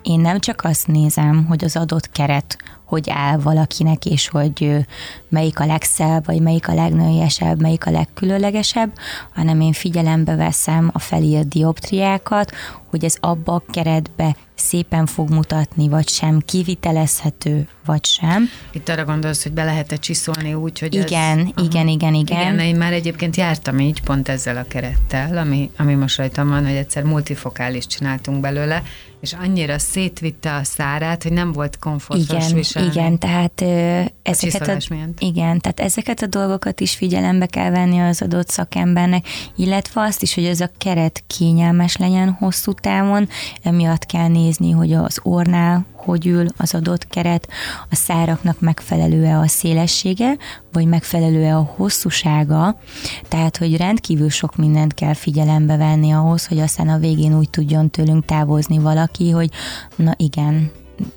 [0.02, 2.58] én nem csak azt nézem, hogy az adott keret
[2.94, 4.86] hogy áll valakinek, és hogy
[5.30, 8.92] melyik a legszebb, vagy melyik a legnőiesebb, melyik a legkülönlegesebb,
[9.34, 12.52] hanem én figyelembe veszem a felírt dioptriákat,
[12.90, 18.50] hogy ez abba a keretbe szépen fog mutatni, vagy sem, kivitelezhető, vagy sem.
[18.72, 21.64] Itt arra gondolsz, hogy be lehet-e csiszolni úgy, hogy igen, ez...
[21.64, 22.60] igen, igen, igen, igen.
[22.60, 26.76] én már egyébként jártam így, pont ezzel a kerettel, ami, ami most rajtam van, hogy
[26.76, 28.84] egyszer multifokális csináltunk belőle,
[29.24, 32.90] és annyira szétvitte a szárát, hogy nem volt komfortos igen, viselni.
[32.90, 35.20] Igen, tehát ö, ezeket, a, miatt.
[35.20, 40.36] igen, tehát ezeket a dolgokat is figyelembe kell venni az adott szakembernek, illetve azt is,
[40.36, 43.30] hogy ez a keret kényelmes legyen hosszú távon,
[43.62, 47.48] emiatt kell nézni, hogy az ornál hogy ül az adott keret,
[47.90, 50.38] a száraknak megfelelő-e a szélessége,
[50.72, 52.80] vagy megfelelő-e a hosszúsága,
[53.28, 57.90] tehát hogy rendkívül sok mindent kell figyelembe venni ahhoz, hogy aztán a végén úgy tudjon
[57.90, 59.50] tőlünk távozni valaki, hogy
[59.96, 60.72] na igen,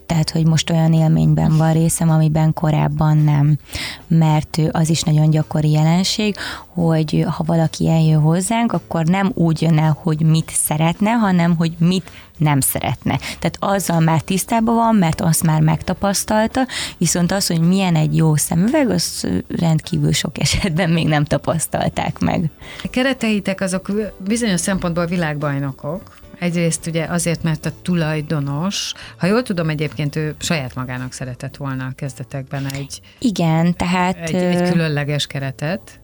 [0.06, 3.58] tehát, hogy most olyan élményben van részem, amiben korábban nem.
[4.06, 6.36] Mert az is nagyon gyakori jelenség,
[6.66, 11.72] hogy ha valaki eljön hozzánk, akkor nem úgy jön el, hogy mit szeretne, hanem hogy
[11.78, 13.16] mit nem szeretne.
[13.16, 16.66] Tehát azzal már tisztában van, mert azt már megtapasztalta,
[16.98, 22.50] viszont az, hogy milyen egy jó szemüveg, az rendkívül sok esetben még nem tapasztalták meg.
[22.84, 29.68] A kereteitek azok bizonyos szempontból világbajnokok, Egyrészt ugye azért, mert a tulajdonos, ha jól tudom,
[29.68, 34.16] egyébként ő saját magának szeretett volna a kezdetekben egy, Igen, tehát...
[34.16, 36.00] egy, egy különleges keretet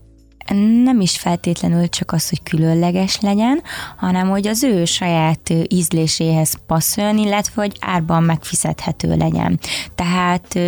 [0.85, 3.63] nem is feltétlenül csak az, hogy különleges legyen,
[3.97, 9.61] hanem hogy az ő saját ízléséhez passzoljon, illetve hogy árban megfizethető legyen.
[9.95, 10.59] Tehát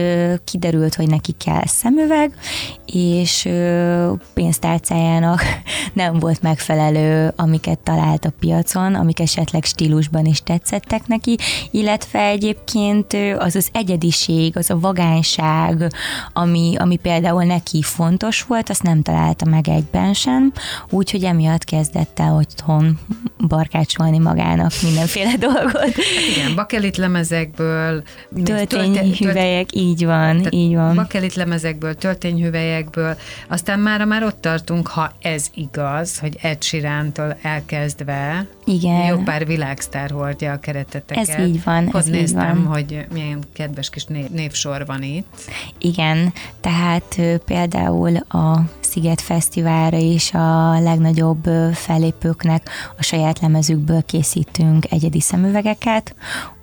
[0.44, 2.34] kiderült, hogy neki kell szemüveg,
[2.86, 3.48] és
[4.34, 5.42] pénztárcájának
[5.92, 11.36] nem volt megfelelő, amiket talált a piacon, amik esetleg stílusban is tetszettek neki,
[11.70, 15.92] illetve egyébként az az egyediség, az a vagányság,
[16.32, 20.52] ami, ami például neki fontos volt, azt nem találta meg egyben sem,
[20.90, 22.98] úgyhogy emiatt kezdett el otthon
[23.48, 25.80] barkácsolni magának mindenféle dolgot.
[25.80, 25.94] Hát
[26.36, 28.02] igen, bakelit lemezekből,
[28.44, 30.94] töltényhüvelyek, így van, így van.
[30.94, 33.16] Bakelit lemezekből, töltényhüvelyekből,
[33.48, 39.06] aztán már már ott tartunk, ha ez igaz, hogy Ed Sheeran-től elkezdve igen.
[39.06, 41.28] jó pár világsztár hordja a kereteteket.
[41.28, 42.72] Ez így van, Ott ez néztem, így van.
[42.72, 45.40] hogy milyen kedves kis név, névsor van itt.
[45.78, 48.60] Igen, tehát például a
[48.94, 56.14] Sziget Fesztiválra is a legnagyobb fellépőknek a saját lemezükből készítünk egyedi szemüvegeket,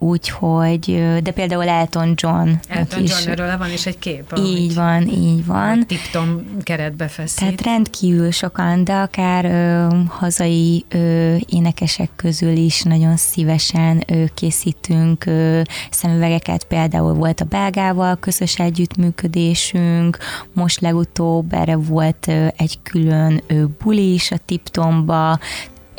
[0.02, 3.26] úgyhogy, de például Elton John Elton is.
[3.26, 4.34] Johnről van is egy kép.
[4.38, 5.86] Így van, így van.
[5.88, 7.40] Tipton keretbe feszít.
[7.40, 15.26] Tehát rendkívül sokan, de akár ö, hazai ö, énekesek közül is nagyon szívesen ö, készítünk
[15.26, 16.64] ö, szemüvegeket.
[16.64, 20.18] Például volt a belgával közös együttműködésünk,
[20.54, 25.40] most legutóbb erre volt ö, egy külön ö, buli is a Tiptonba,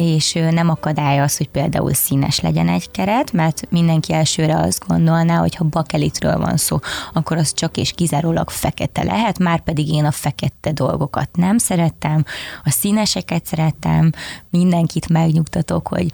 [0.03, 5.37] és nem akadály az, hogy például színes legyen egy keret, mert mindenki elsőre azt gondolná,
[5.37, 6.79] hogy ha bakelitről van szó,
[7.13, 12.25] akkor az csak és kizárólag fekete lehet, már pedig én a fekete dolgokat nem szeretem,
[12.65, 14.11] a színeseket szeretem,
[14.51, 16.13] mindenkit megnyugtatok, hogy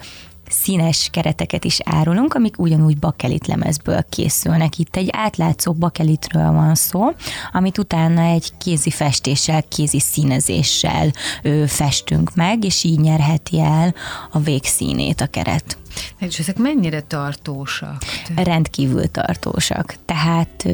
[0.50, 4.78] színes kereteket is árulunk, amik ugyanúgy bakelit lemezből készülnek.
[4.78, 7.08] Itt egy átlátszó bakelitről van szó,
[7.52, 11.10] amit utána egy kézi festéssel, kézi színezéssel
[11.42, 13.94] ö, festünk meg, és így nyerheti el
[14.30, 15.76] a végszínét a keret.
[16.18, 18.02] És ezek mennyire tartósak?
[18.36, 19.94] Rendkívül tartósak.
[20.04, 20.64] Tehát,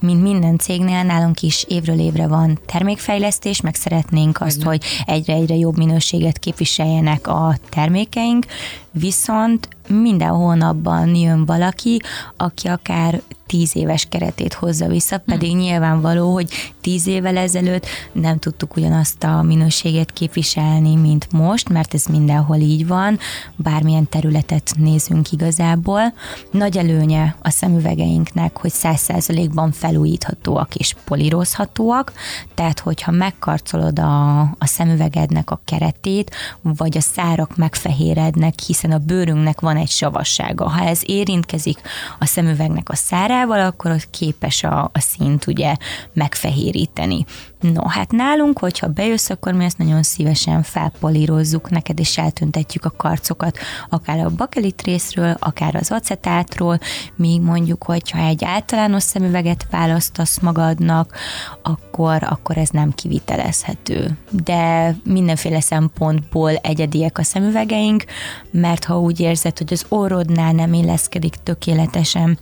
[0.00, 5.76] mint minden cégnél, nálunk is évről évre van termékfejlesztés, meg szeretnénk azt, hogy egyre-egyre jobb
[5.76, 8.46] minőséget képviseljenek a termékeink,
[8.90, 12.00] viszont minden hónapban jön valaki,
[12.36, 15.58] aki akár tíz éves keretét hozza vissza, pedig hmm.
[15.58, 22.04] nyilvánvaló, hogy tíz évvel ezelőtt nem tudtuk ugyanazt a minőséget képviselni, mint most, mert ez
[22.06, 23.18] mindenhol így van,
[23.56, 26.12] bármilyen területet nézünk igazából.
[26.50, 32.12] Nagy előnye a szemüvegeinknek, hogy száz százalékban felújíthatóak és polírozhatóak,
[32.54, 36.30] tehát hogyha megkarcolod a, a szemüvegednek a keretét,
[36.62, 40.68] vagy a szárak megfehérednek, hiszen a bőrünknek van egy savassága.
[40.68, 41.80] Ha ez érintkezik
[42.18, 45.76] a szemüvegnek a szárával, akkor az képes a, a színt ugye
[46.12, 47.24] megfehéríteni.
[47.62, 52.94] No, hát nálunk, hogyha bejössz, akkor mi ezt nagyon szívesen felpolírozzuk neked, és eltüntetjük a
[52.96, 56.78] karcokat, akár a bakelit részről, akár az acetátról,
[57.16, 61.16] míg mondjuk, hogyha egy általános szemüveget választasz magadnak,
[61.62, 64.18] akkor, akkor ez nem kivitelezhető.
[64.44, 68.04] De mindenféle szempontból egyediek a szemüvegeink,
[68.50, 72.38] mert ha úgy érzed, hogy az orrodnál nem illeszkedik tökéletesen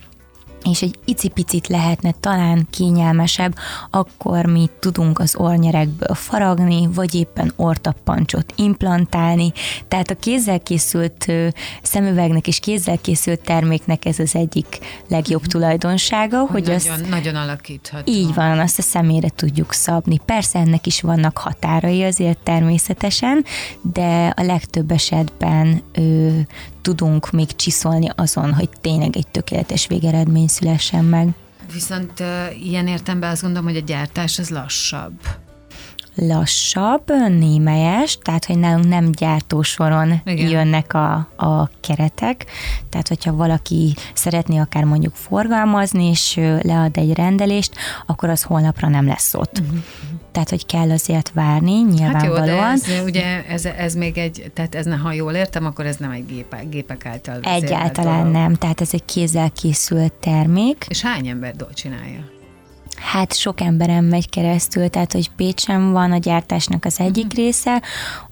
[0.65, 3.55] és egy icipicit lehetne talán kényelmesebb,
[3.91, 9.53] akkor mi tudunk az ornyerekből faragni, vagy éppen ortappancsot implantálni.
[9.89, 11.33] Tehát a kézzel készült
[11.83, 15.51] szemüvegnek és kézzel készült terméknek ez az egyik legjobb mhm.
[15.51, 18.13] tulajdonsága, hogy, hogy nagyon, azt, nagyon alakítható.
[18.13, 20.21] Így van, azt a személyre tudjuk szabni.
[20.25, 23.45] Persze ennek is vannak határai azért természetesen,
[23.81, 26.47] de a legtöbb esetben ő,
[26.83, 31.29] tudunk még csiszolni azon, hogy tényleg egy tökéletes végeredmény szülessen meg.
[31.73, 35.13] Viszont uh, ilyen értemben azt gondolom, hogy a gyártás az lassabb
[36.15, 40.49] lassabb, némelyes, tehát hogy nálunk nem gyártósoron Igen.
[40.49, 42.47] jönnek a, a keretek,
[42.89, 47.75] tehát hogyha valaki szeretné akár mondjuk forgalmazni, és lead egy rendelést,
[48.07, 49.59] akkor az holnapra nem lesz ott.
[49.59, 49.79] Uh-huh.
[50.33, 52.59] Tehát, hogy kell azért várni, nyilvánvalóan.
[52.59, 55.87] Hát jó, de ez, ugye ez, ez még egy, tehát ez, ha jól értem, akkor
[55.87, 60.87] ez nem egy gépek, gépek által Egyáltalán nem, tehát ez egy kézzel készült termék.
[60.89, 62.40] És hány ember csinálja?
[63.01, 67.45] Hát sok emberem megy keresztül, tehát hogy Pécsen van a gyártásnak az egyik uh-huh.
[67.45, 67.83] része,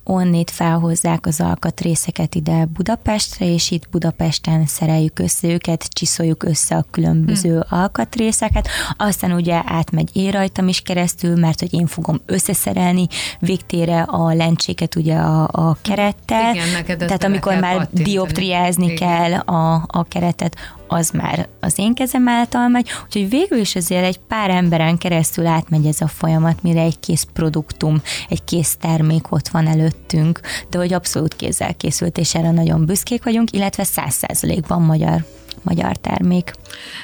[0.09, 6.85] onnét felhozzák az alkatrészeket ide Budapestre, és itt Budapesten szereljük össze őket, csiszoljuk össze a
[6.91, 7.79] különböző hmm.
[7.79, 13.07] alkatrészeket, aztán ugye átmegy én rajtam is keresztül, mert hogy én fogom összeszerelni
[13.39, 18.97] végtére a lencséket ugye a, a kerettel, Igen, neked tehát amikor már dioptriázni Igen.
[18.97, 20.57] kell a, a keretet,
[20.89, 25.47] az már az én kezem által megy, úgyhogy végül is azért egy pár emberen keresztül
[25.47, 29.67] átmegy ez a folyamat, mire egy kész produktum, egy kész termék ott van
[29.99, 30.41] előttünk,
[30.71, 35.25] de hogy abszolút kézzel készült, és erre nagyon büszkék vagyunk, illetve száz százalékban magyar
[35.63, 36.53] magyar termék.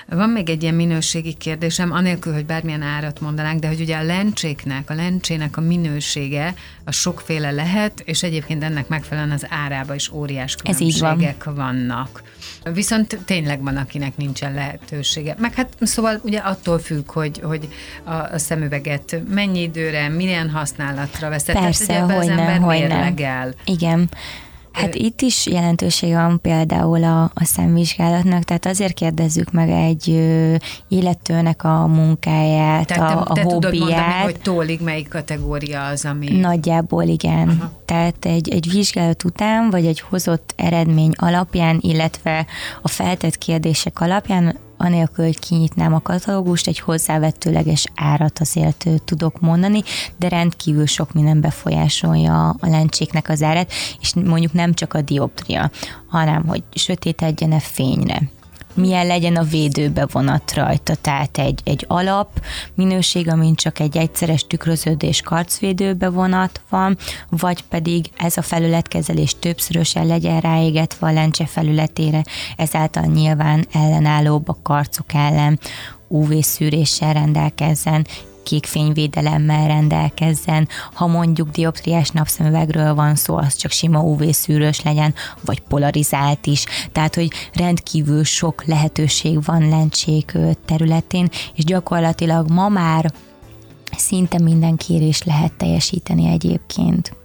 [0.09, 4.02] Van még egy ilyen minőségi kérdésem, anélkül, hogy bármilyen árat mondanánk, de hogy ugye a
[4.02, 10.12] lencséknek, a lencsének a minősége a sokféle lehet, és egyébként ennek megfelelően az árába is
[10.12, 11.55] óriás különbségek van.
[11.55, 12.22] vannak.
[12.72, 15.34] Viszont tényleg van, akinek nincsen lehetősége.
[15.38, 17.68] Meg hát szóval ugye attól függ, hogy, hogy
[18.05, 21.55] a, a szemüveget mennyi időre, milyen használatra veszed.
[21.59, 23.55] Persze, Tehát ugye hogy az ember mérlegel.
[23.64, 24.09] Igen.
[24.75, 30.55] Hát itt is jelentősége van például a, a szemvizsgálatnak, tehát azért kérdezzük meg egy ö,
[30.89, 33.72] illetőnek a munkáját, tehát a, a te hobbiját.
[33.72, 36.29] Tudod mondani, hogy tólig melyik kategória az, ami...
[36.29, 37.49] Nagyjából igen.
[37.49, 37.72] Aha.
[37.85, 42.47] Tehát egy, egy vizsgálat után, vagy egy hozott eredmény alapján, illetve
[42.83, 49.82] a feltett kérdések alapján anélkül, hogy kinyitnám a katalógust, egy hozzávetőleges árat azért tudok mondani,
[50.16, 55.70] de rendkívül sok minden befolyásolja a lencséknek az árat, és mondjuk nem csak a dioptria,
[56.09, 58.22] hanem hogy sötétedjen-e fényre
[58.75, 62.29] milyen legyen a védőbevonat rajta, tehát egy, egy alap
[62.75, 66.97] minőség, amin csak egy egyszeres tükröződés karcvédőbevonat van,
[67.29, 72.25] vagy pedig ez a felületkezelés többszörösen legyen ráégetve a lencse felületére,
[72.57, 75.59] ezáltal nyilván ellenállóbb a karcok ellen,
[76.09, 78.07] UV-szűréssel rendelkezzen,
[78.45, 85.14] kékfényvédelemmel rendelkezzen, ha mondjuk dioptriás napszemüvegről van szó, az csak sima UV-szűrős legyen,
[85.45, 93.12] vagy polarizált is, tehát hogy rendkívül sok lehetőség van lencsék területén, és gyakorlatilag ma már
[93.97, 97.24] szinte minden kérés lehet teljesíteni egyébként.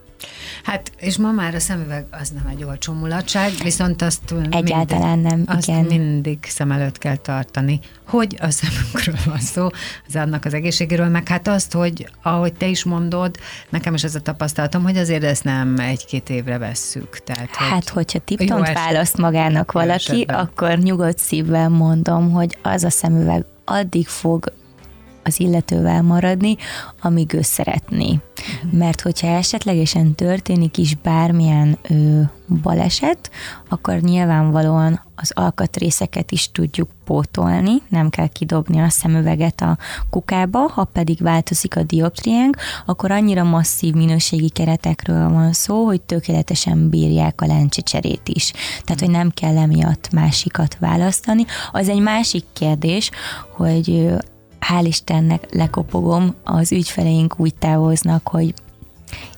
[0.64, 5.38] Hát, és ma már a szemüveg az nem egy olcsó mulatság, viszont azt Egyáltalán mindig,
[5.38, 5.86] nem, azt igen.
[5.86, 9.68] mindig szem előtt kell tartani, hogy a szemünkről van szó,
[10.08, 13.38] az annak az egészségéről, meg hát azt, hogy ahogy te is mondod,
[13.70, 17.24] nekem is ez a tapasztalatom, hogy azért ezt nem egy-két évre vesszük.
[17.24, 20.36] Tehát, hogy hát, hogyha tiptont választ magának valaki, esetben.
[20.36, 24.54] akkor nyugodt szívvel mondom, hogy az a szemüveg addig fog
[25.30, 26.58] az illetővel maradni,
[27.02, 28.06] amíg ő szeretné.
[28.06, 28.80] Uh-huh.
[28.80, 32.22] Mert hogyha esetlegesen történik is bármilyen ö,
[32.62, 33.32] baleset,
[33.70, 39.78] akkor nyilvánvalóan az alkatrészeket is tudjuk pótolni, nem kell kidobni a szemüveget a
[40.10, 46.90] kukába, ha pedig változik a dioptriánk, akkor annyira masszív minőségi keretekről van szó, hogy tökéletesen
[46.90, 48.54] bírják a lencsicserét is.
[48.84, 51.46] Tehát, hogy nem kell emiatt másikat választani.
[51.72, 53.12] Az egy másik kérdés,
[53.56, 54.14] hogy
[54.60, 58.54] hál' Istennek lekopogom, az ügyfeleink úgy távoznak, hogy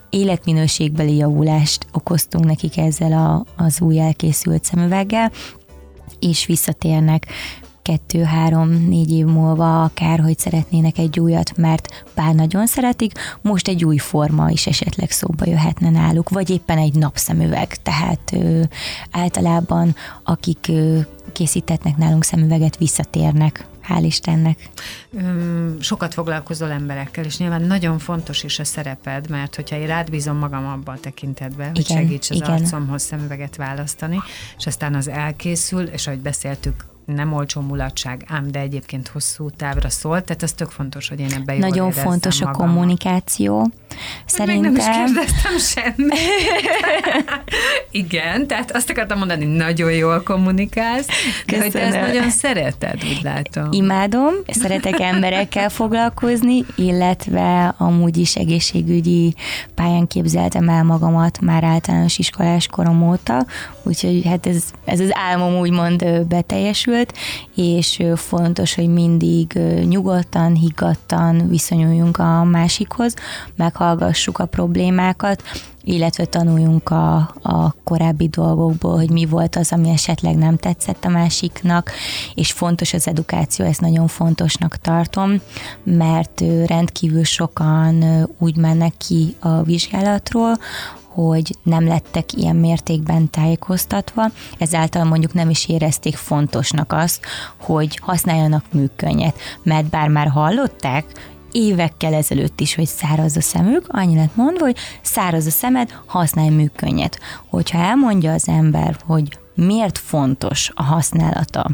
[0.10, 5.32] életminőségbeli javulást okoztunk nekik ezzel a, az új elkészült szemüveggel,
[6.20, 7.28] és visszatérnek
[7.82, 13.12] kettő, három, négy év múlva akár, hogy szeretnének egy újat, mert bár nagyon szeretik,
[13.42, 17.76] most egy új forma is esetleg szóba jöhetne náluk, vagy éppen egy napszemüveg.
[17.76, 18.62] Tehát ö,
[19.12, 21.00] általában akik ö,
[21.34, 24.70] készítetnek nálunk szemüveget, visszatérnek hál' Istennek.
[25.80, 30.38] Sokat foglalkozol emberekkel, és nyilván nagyon fontos is a szereped, mert hogyha én rád bízom
[30.38, 32.50] magam abban a tekintetben, hogy segíts az igen.
[32.50, 34.22] arcomhoz szemüveget választani,
[34.58, 39.90] és aztán az elkészül, és ahogy beszéltük, nem olcsó mulatság, ám de egyébként hosszú távra
[39.90, 42.62] szól, tehát ez tök fontos, hogy én ebben Nagyon fontos magam.
[42.62, 43.72] a kommunikáció.
[44.26, 44.72] Szerintem...
[44.72, 46.20] Még nem is kérdeztem semmit.
[47.92, 51.08] Igen, tehát azt akartam mondani, nagyon jól kommunikálsz,
[51.46, 53.68] de hogy te ezt nagyon szereted, úgy látom.
[53.72, 59.36] Imádom, szeretek emberekkel foglalkozni, illetve amúgy is egészségügyi
[59.76, 63.46] pályán képzeltem el magamat már általános iskolás korom óta,
[63.84, 67.14] úgyhogy hát ez, ez az álmom úgymond beteljesült,
[67.56, 73.14] és fontos, hogy mindig nyugodtan, higgadtan viszonyuljunk a másikhoz,
[73.56, 75.44] meghallgassuk a problémákat,
[75.84, 81.10] illetve tanuljunk a, a korábbi dolgokból, hogy mi volt az, ami esetleg nem tetszett a
[81.10, 81.92] másiknak,
[82.36, 85.42] és fontos az edukáció, ezt nagyon fontosnak tartom,
[85.84, 88.04] mert rendkívül sokan
[88.40, 90.58] úgy mennek ki a vizsgálatról,
[91.14, 94.24] hogy nem lettek ilyen mértékben tájékoztatva,
[94.58, 97.26] ezáltal mondjuk nem is érezték fontosnak azt,
[97.58, 101.06] hogy használjanak műkönyet, mert bár már hallották,
[101.52, 106.50] évekkel ezelőtt is, hogy száraz a szemük, annyi lett mondva, hogy száraz a szemed, használj
[106.50, 107.20] műkönnyet.
[107.50, 111.70] Hogyha elmondja az ember, hogy miért fontos a használata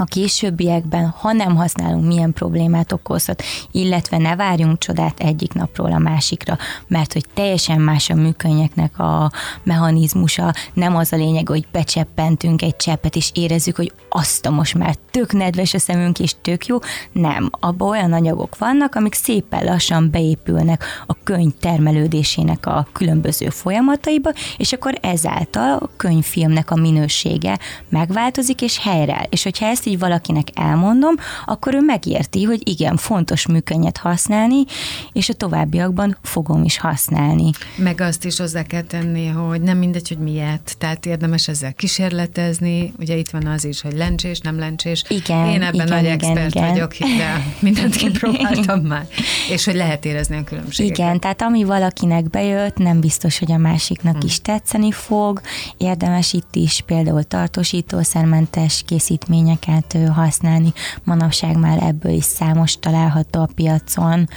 [0.00, 5.98] a későbbiekben, ha nem használunk, milyen problémát okozhat, illetve ne várjunk csodát egyik napról a
[5.98, 9.30] másikra, mert hogy teljesen más a műkönyeknek a
[9.62, 14.74] mechanizmusa, nem az a lényeg, hogy becseppentünk egy cseppet, és érezzük, hogy azt a most
[14.74, 16.78] már tök nedves a szemünk, és tök jó.
[17.12, 24.30] Nem, abban olyan anyagok vannak, amik szépen lassan beépülnek a könyv termelődésének a különböző folyamataiba,
[24.56, 29.26] és akkor ezáltal a könyvfilmnek a minősége megváltozik, és helyreáll.
[29.28, 31.14] És hogyha ezt így valakinek elmondom,
[31.46, 34.64] akkor ő megérti, hogy igen, fontos műkönyvet használni,
[35.12, 37.50] és a továbbiakban fogom is használni.
[37.76, 42.92] Meg azt is hozzá kell tenni, hogy nem mindegy, hogy miért, tehát érdemes ezzel kísérletezni,
[42.98, 45.04] ugye itt van az is, hogy lencsés, nem lencsés.
[45.08, 46.68] Igen, Én ebben igen, nagy igen, expert igen.
[46.68, 49.06] vagyok, de mindent kipróbáltam már,
[49.54, 50.98] és hogy lehet érezni a különbséget.
[50.98, 54.28] Igen, tehát ami valakinek bejött, nem biztos, hogy a másiknak Hmm.
[54.28, 55.40] is tetszeni fog.
[55.76, 60.72] Érdemes itt is például tartósítószermentes készítményeket ö, használni.
[61.04, 64.28] Manapság már ebből is számos található a piacon,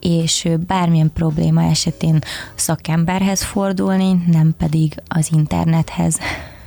[0.00, 2.18] és bármilyen probléma esetén
[2.54, 6.18] szakemberhez fordulni, nem pedig az internethez.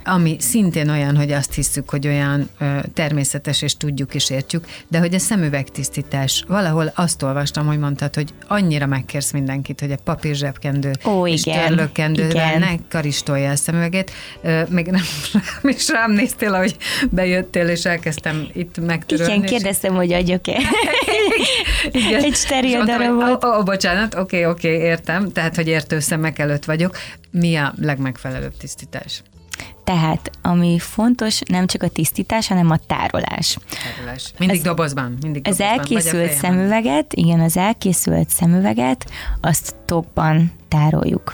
[0.06, 4.99] Ami szintén olyan, hogy azt hiszük, hogy olyan ö, természetes, és tudjuk és értjük, de
[4.99, 10.91] hogy a szemüvegtisztítás, valahol azt olvastam, hogy mondtad, hogy annyira megkérsz mindenkit, hogy a papírzsebkendő
[11.06, 14.12] Ó, és igen, törlőkendővel ne karistolja a szemüveget.
[14.41, 15.01] Ö, még nem
[15.34, 16.76] rám is rám néztél, ahogy
[17.12, 19.32] bejöttél, és elkezdtem itt megtörölni.
[19.34, 20.58] Igen, és- kérdeztem, hogy adjak-e
[21.91, 22.24] Igen.
[22.24, 23.43] egy És steril darabot.
[23.43, 26.97] Ó, ó, bocsánat, oké, oké, értem, tehát, hogy értő szemek előtt vagyok.
[27.32, 29.22] Mi a legmegfelelőbb tisztítás?
[29.84, 33.57] Tehát, ami fontos, nem csak a tisztítás, hanem a tárolás.
[33.95, 34.34] Tárolás.
[34.38, 39.11] Mindig Ez- dobozban, mindig Az dobozban, elkészült szemüveget, igen, az elkészült szemüveget,
[39.41, 41.31] azt tokban tároljuk.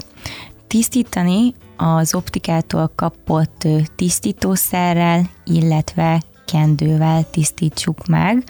[0.68, 8.43] Tisztítani az optikától kapott tisztítószerrel, illetve kendővel tisztítsuk meg.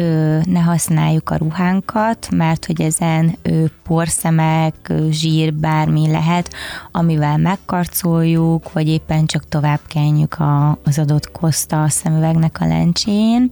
[0.00, 6.52] Ö, ne használjuk a ruhánkat, mert hogy ezen ö, porszemek, ö, zsír, bármi lehet,
[6.92, 13.50] amivel megkarcoljuk, vagy éppen csak tovább kenjük a, az adott koszta a szemüvegnek a lencsén.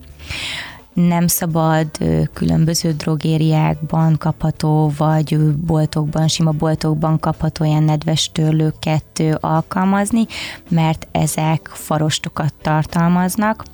[0.92, 1.90] Nem szabad
[2.32, 10.26] különböző drogériákban kapható, vagy boltokban, sima boltokban kapható ilyen nedves törlőket alkalmazni,
[10.68, 13.64] mert ezek farostokat tartalmaznak,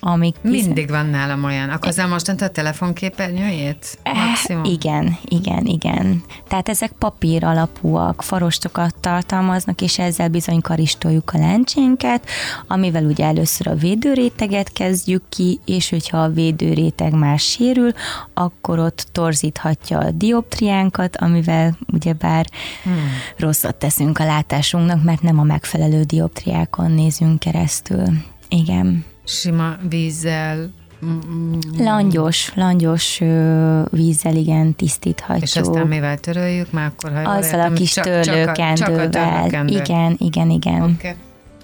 [0.00, 1.68] amik bizony- Mindig van nálam olyan.
[1.68, 3.98] Akkor az mostantól a telefonképernyőjét?
[4.02, 4.64] Eh, Maximum?
[4.64, 6.22] Igen, igen, igen.
[6.48, 12.28] Tehát ezek papír alapúak, farostokat tartalmaznak, és ezzel bizony karistoljuk a lencsénket,
[12.66, 17.92] amivel ugye először a védőréteget kezdjük ki, és hogyha a védőréteg már sérül,
[18.34, 22.46] akkor ott torzíthatja a dioptriánkat, amivel ugyebár
[22.82, 23.10] hmm.
[23.36, 28.04] rosszat teszünk a látásunknak, mert nem a megfelelő dioptriákon nézünk keresztül.
[28.48, 29.04] Igen.
[29.28, 30.70] Sima vízzel,
[31.06, 35.42] mm, Langyos, langyos ö, vízzel igen tisztíthatjuk.
[35.42, 38.34] és aztán mivel töröljük, már akkor ha Azzal a értem, kis csak- csak a- Csak
[38.48, 39.08] a törlőkendővel.
[39.10, 39.74] törlőkendő.
[39.74, 40.82] Igen, igen, igen.
[40.82, 41.14] Oké, okay.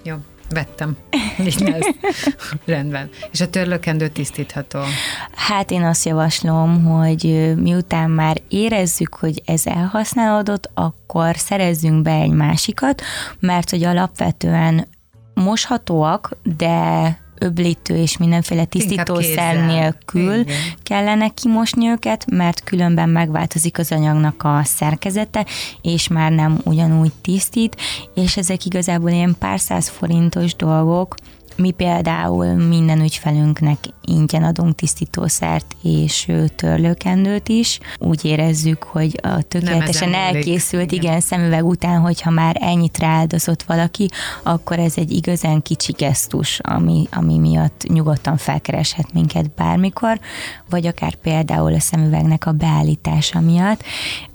[0.03, 0.15] jó,
[0.49, 0.97] vettem.
[1.45, 1.89] Így lesz.
[2.65, 3.09] Rendben.
[3.31, 4.79] És a törlőkendő tisztítható.
[5.35, 12.31] Hát én azt javaslom, hogy miután már érezzük, hogy ez elhasználódott, akkor szerezzünk be egy
[12.31, 13.01] másikat,
[13.39, 14.87] mert hogy alapvetően
[15.33, 20.55] moshatóak, de öblítő és mindenféle tisztítószer nélkül Igen.
[20.83, 25.45] kellene kimosni őket, mert különben megváltozik az anyagnak a szerkezete,
[25.81, 27.75] és már nem ugyanúgy tisztít,
[28.15, 31.15] és ezek igazából ilyen pár száz forintos dolgok,
[31.55, 37.79] mi például minden ügyfelünknek ingyen adunk tisztítószert és törlőkendőt is.
[37.97, 41.03] Úgy érezzük, hogy a tökéletesen elkészült, igen.
[41.03, 44.09] igen, szemüveg után, hogyha már ennyit rááldozott valaki,
[44.43, 50.19] akkor ez egy igazán kicsi gesztus, ami, ami miatt nyugodtan felkereshet minket bármikor,
[50.69, 53.83] vagy akár például a szemüvegnek a beállítása miatt.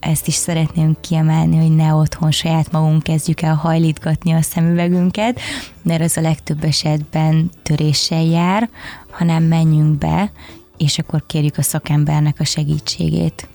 [0.01, 5.41] Ezt is szeretném kiemelni, hogy ne otthon saját magunk kezdjük el hajlítgatni a szemüvegünket,
[5.83, 8.69] mert az a legtöbb esetben töréssel jár,
[9.11, 10.33] hanem menjünk be,
[10.77, 13.49] és akkor kérjük a szakembernek a segítségét.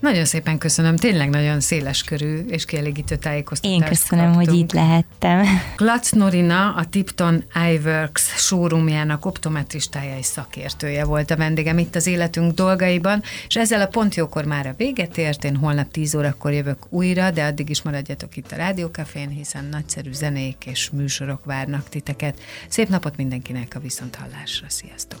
[0.00, 4.64] Nagyon szépen köszönöm, tényleg nagyon széles körű és kielégítő tájékoztatást Én köszönöm, hogy kaptunk.
[4.64, 5.46] itt lehettem.
[5.76, 12.54] Klatz Norina, a Tipton iWorks showroomjának optometristája és szakértője volt a vendégem itt az életünk
[12.54, 17.30] dolgaiban, és ezzel a pontjókor már a véget ért, én holnap 10 órakor jövök újra,
[17.30, 22.38] de addig is maradjatok itt a Rádiókafén, hiszen nagyszerű zenék és műsorok várnak titeket.
[22.68, 25.20] Szép napot mindenkinek a viszonthallásra, sziasztok!